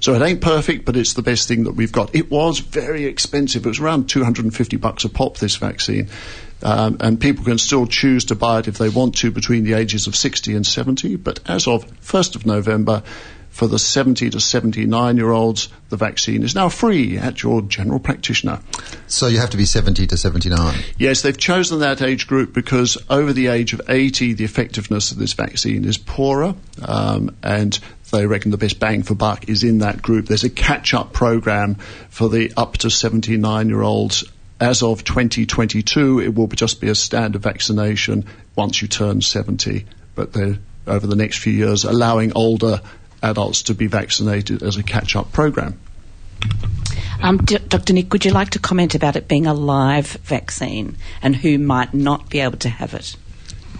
[0.00, 2.14] So it ain't perfect, but it's the best thing that we've got.
[2.14, 3.66] It was very expensive.
[3.66, 6.08] It was around 250 bucks a pop, this vaccine.
[6.62, 9.74] Um, and people can still choose to buy it if they want to between the
[9.74, 11.16] ages of 60 and 70.
[11.16, 13.02] But as of 1st of November,
[13.52, 18.00] for the 70 to 79 year olds, the vaccine is now free at your general
[18.00, 18.60] practitioner.
[19.06, 20.74] So you have to be 70 to 79.
[20.96, 25.18] Yes, they've chosen that age group because over the age of 80, the effectiveness of
[25.18, 27.78] this vaccine is poorer, um, and
[28.10, 30.26] they reckon the best bang for buck is in that group.
[30.26, 31.74] There's a catch-up program
[32.08, 34.24] for the up to 79-year-olds.
[34.60, 38.24] As of 2022, it will just be a standard vaccination
[38.56, 39.84] once you turn 70,
[40.14, 42.80] but they're over the next few years allowing older
[43.22, 45.78] adults to be vaccinated as a catch-up program.
[47.22, 47.92] Um, D- Dr.
[47.92, 51.94] Nick, would you like to comment about it being a live vaccine and who might
[51.94, 53.16] not be able to have it?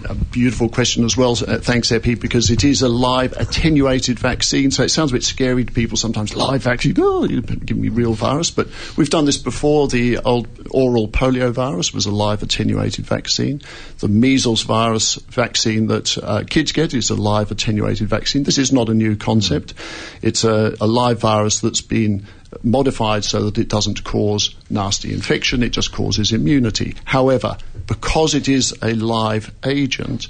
[0.05, 1.31] A beautiful question as well.
[1.31, 4.71] Uh, thanks, Epi, because it is a live attenuated vaccine.
[4.71, 6.35] So it sounds a bit scary to people sometimes.
[6.35, 8.51] Live vaccine, oh, you're giving me real virus.
[8.51, 9.87] But we've done this before.
[9.87, 13.61] The old oral polio virus was a live attenuated vaccine.
[13.99, 18.43] The measles virus vaccine that uh, kids get is a live attenuated vaccine.
[18.43, 19.73] This is not a new concept.
[20.21, 22.25] It's a, a live virus that's been
[22.61, 26.95] modified so that it doesn't cause nasty infection, it just causes immunity.
[27.05, 27.57] However,
[27.93, 30.27] because it is a live agent,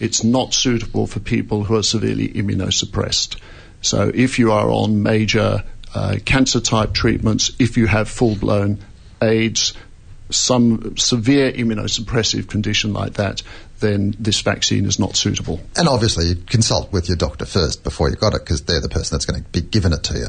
[0.00, 3.36] it's not suitable for people who are severely immunosuppressed.
[3.82, 5.62] So if you are on major
[5.94, 8.78] uh, cancer type treatments, if you have full blown
[9.20, 9.74] AIDS,
[10.30, 13.42] some severe immunosuppressive condition like that,
[13.80, 15.60] then this vaccine is not suitable.
[15.76, 18.88] And obviously, you consult with your doctor first before you got it because they're the
[18.88, 20.28] person that's going to be giving it to you.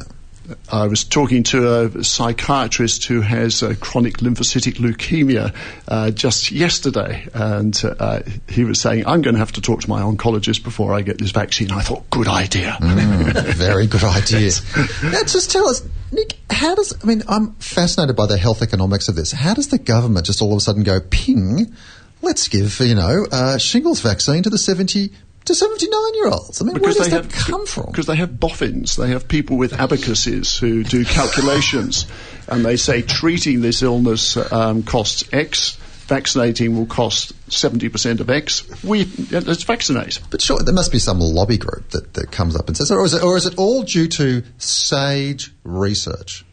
[0.70, 5.54] I was talking to a psychiatrist who has chronic lymphocytic leukemia
[5.88, 9.88] uh, just yesterday, and uh, he was saying, I'm going to have to talk to
[9.88, 11.70] my oncologist before I get this vaccine.
[11.70, 12.76] I thought, good idea.
[12.80, 14.50] Mm, very good idea.
[15.02, 19.08] now, just tell us, Nick, how does, I mean, I'm fascinated by the health economics
[19.08, 19.32] of this.
[19.32, 21.74] How does the government just all of a sudden go, ping,
[22.22, 25.10] let's give, you know, uh, shingles vaccine to the 70
[25.46, 26.60] to 79 year olds?
[26.60, 27.86] I mean, because where does that have, come from?
[27.86, 28.96] Because they have boffins.
[28.96, 32.06] They have people with abacuses who do calculations,
[32.48, 35.78] and they say treating this illness um, costs X.
[36.06, 38.84] Vaccinating will cost 70% of X.
[38.84, 40.20] We, let's vaccinate.
[40.30, 43.06] But sure, there must be some lobby group that, that comes up and says, or
[43.06, 46.43] is, it, or is it all due to sage research?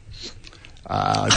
[0.91, 1.29] Uh,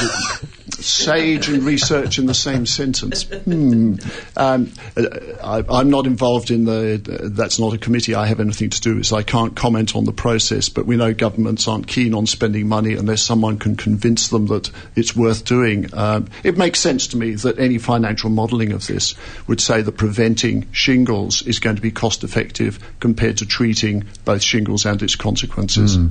[0.81, 3.23] sage and research in the same sentence.
[3.23, 3.95] Hmm.
[4.37, 7.01] Um, I, am not involved in the.
[7.23, 10.07] That's not a committee I have anything to do with, so I can't comment on
[10.07, 10.69] the process.
[10.69, 14.73] But we know governments aren't keen on spending money unless someone can convince them that
[14.97, 15.87] it's worth doing.
[15.95, 19.15] Um, it makes sense to me that any financial modelling of this
[19.47, 24.43] would say that preventing shingles is going to be cost effective compared to treating both
[24.43, 25.97] shingles and its consequences.
[25.97, 26.11] Mm.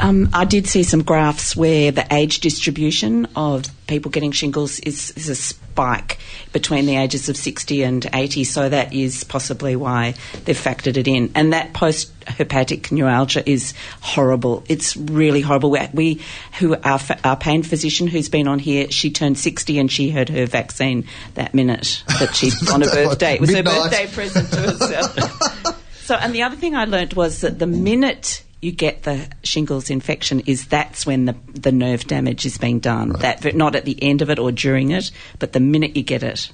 [0.00, 5.10] Um, I did see some graphs where the age distribution of people getting shingles is,
[5.12, 6.18] is, a spike
[6.52, 11.08] between the ages of 60 and 80, so that is possibly why they've factored it
[11.08, 11.32] in.
[11.34, 14.62] And that post hepatic neuralgia is horrible.
[14.68, 15.70] It's really horrible.
[15.70, 16.20] We, we
[16.58, 20.28] who our, our pain physician who's been on here, she turned 60 and she had
[20.28, 23.34] her vaccine that minute that she on her birthday.
[23.34, 23.74] It was Midnight.
[23.74, 25.92] her birthday present to herself.
[26.02, 29.88] so, and the other thing I learnt was that the minute you get the shingles
[29.90, 33.10] infection is that's when the, the nerve damage is being done.
[33.10, 33.40] Right.
[33.40, 36.22] That not at the end of it or during it, but the minute you get
[36.22, 36.50] it.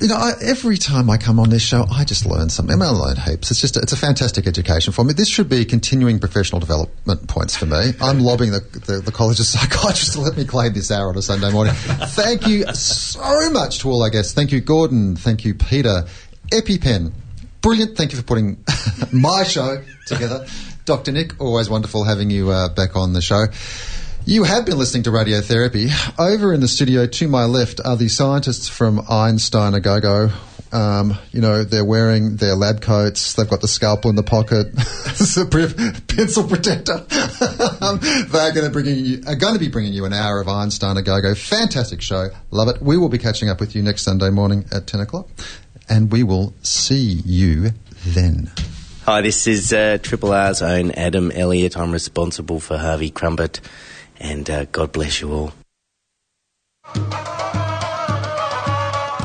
[0.00, 2.72] You know, I, every time I come on this show, I just learn something.
[2.72, 3.52] I, mean, I learn heaps.
[3.52, 5.12] It's just a, it's a fantastic education for me.
[5.12, 7.92] This should be continuing professional development points for me.
[8.00, 11.16] I'm lobbying the, the, the College of Psychiatrists to let me claim this hour on
[11.16, 11.74] a Sunday morning.
[11.74, 14.32] Thank you so much to all our guests.
[14.32, 15.14] Thank you, Gordon.
[15.14, 16.06] Thank you, Peter.
[16.50, 17.12] EpiPen.
[17.60, 17.96] Brilliant.
[17.96, 18.64] Thank you for putting
[19.12, 20.46] my show together.
[20.84, 21.12] Dr.
[21.12, 23.46] Nick, always wonderful having you uh, back on the show.
[24.24, 25.90] You have been listening to Radiotherapy.
[26.18, 30.30] Over in the studio to my left are the scientists from Einstein A Go.
[30.70, 33.32] Um, you know, they're wearing their lab coats.
[33.32, 34.74] They've got the scalpel in the pocket,
[36.08, 36.92] pencil protector.
[37.80, 40.48] um, they're going to bring you, are going to be bringing you an hour of
[40.48, 41.34] Einstein A Go Go.
[41.34, 42.28] Fantastic show.
[42.50, 42.82] Love it.
[42.82, 45.28] We will be catching up with you next Sunday morning at 10 o'clock.
[45.88, 47.72] And we will see you
[48.04, 48.50] then.
[49.04, 51.78] Hi, this is uh, Triple R's own Adam Elliot.
[51.78, 53.60] I'm responsible for Harvie Krumpet,
[54.20, 55.52] and uh, God bless you all.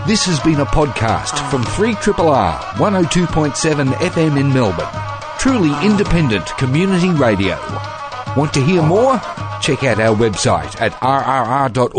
[0.08, 4.88] This has been a podcast from 3RRR 102.7 FM in Melbourne.
[5.40, 7.58] Truly independent community radio.
[8.36, 9.20] Want to hear more?
[9.62, 11.92] Check out our website at rrr.org.au.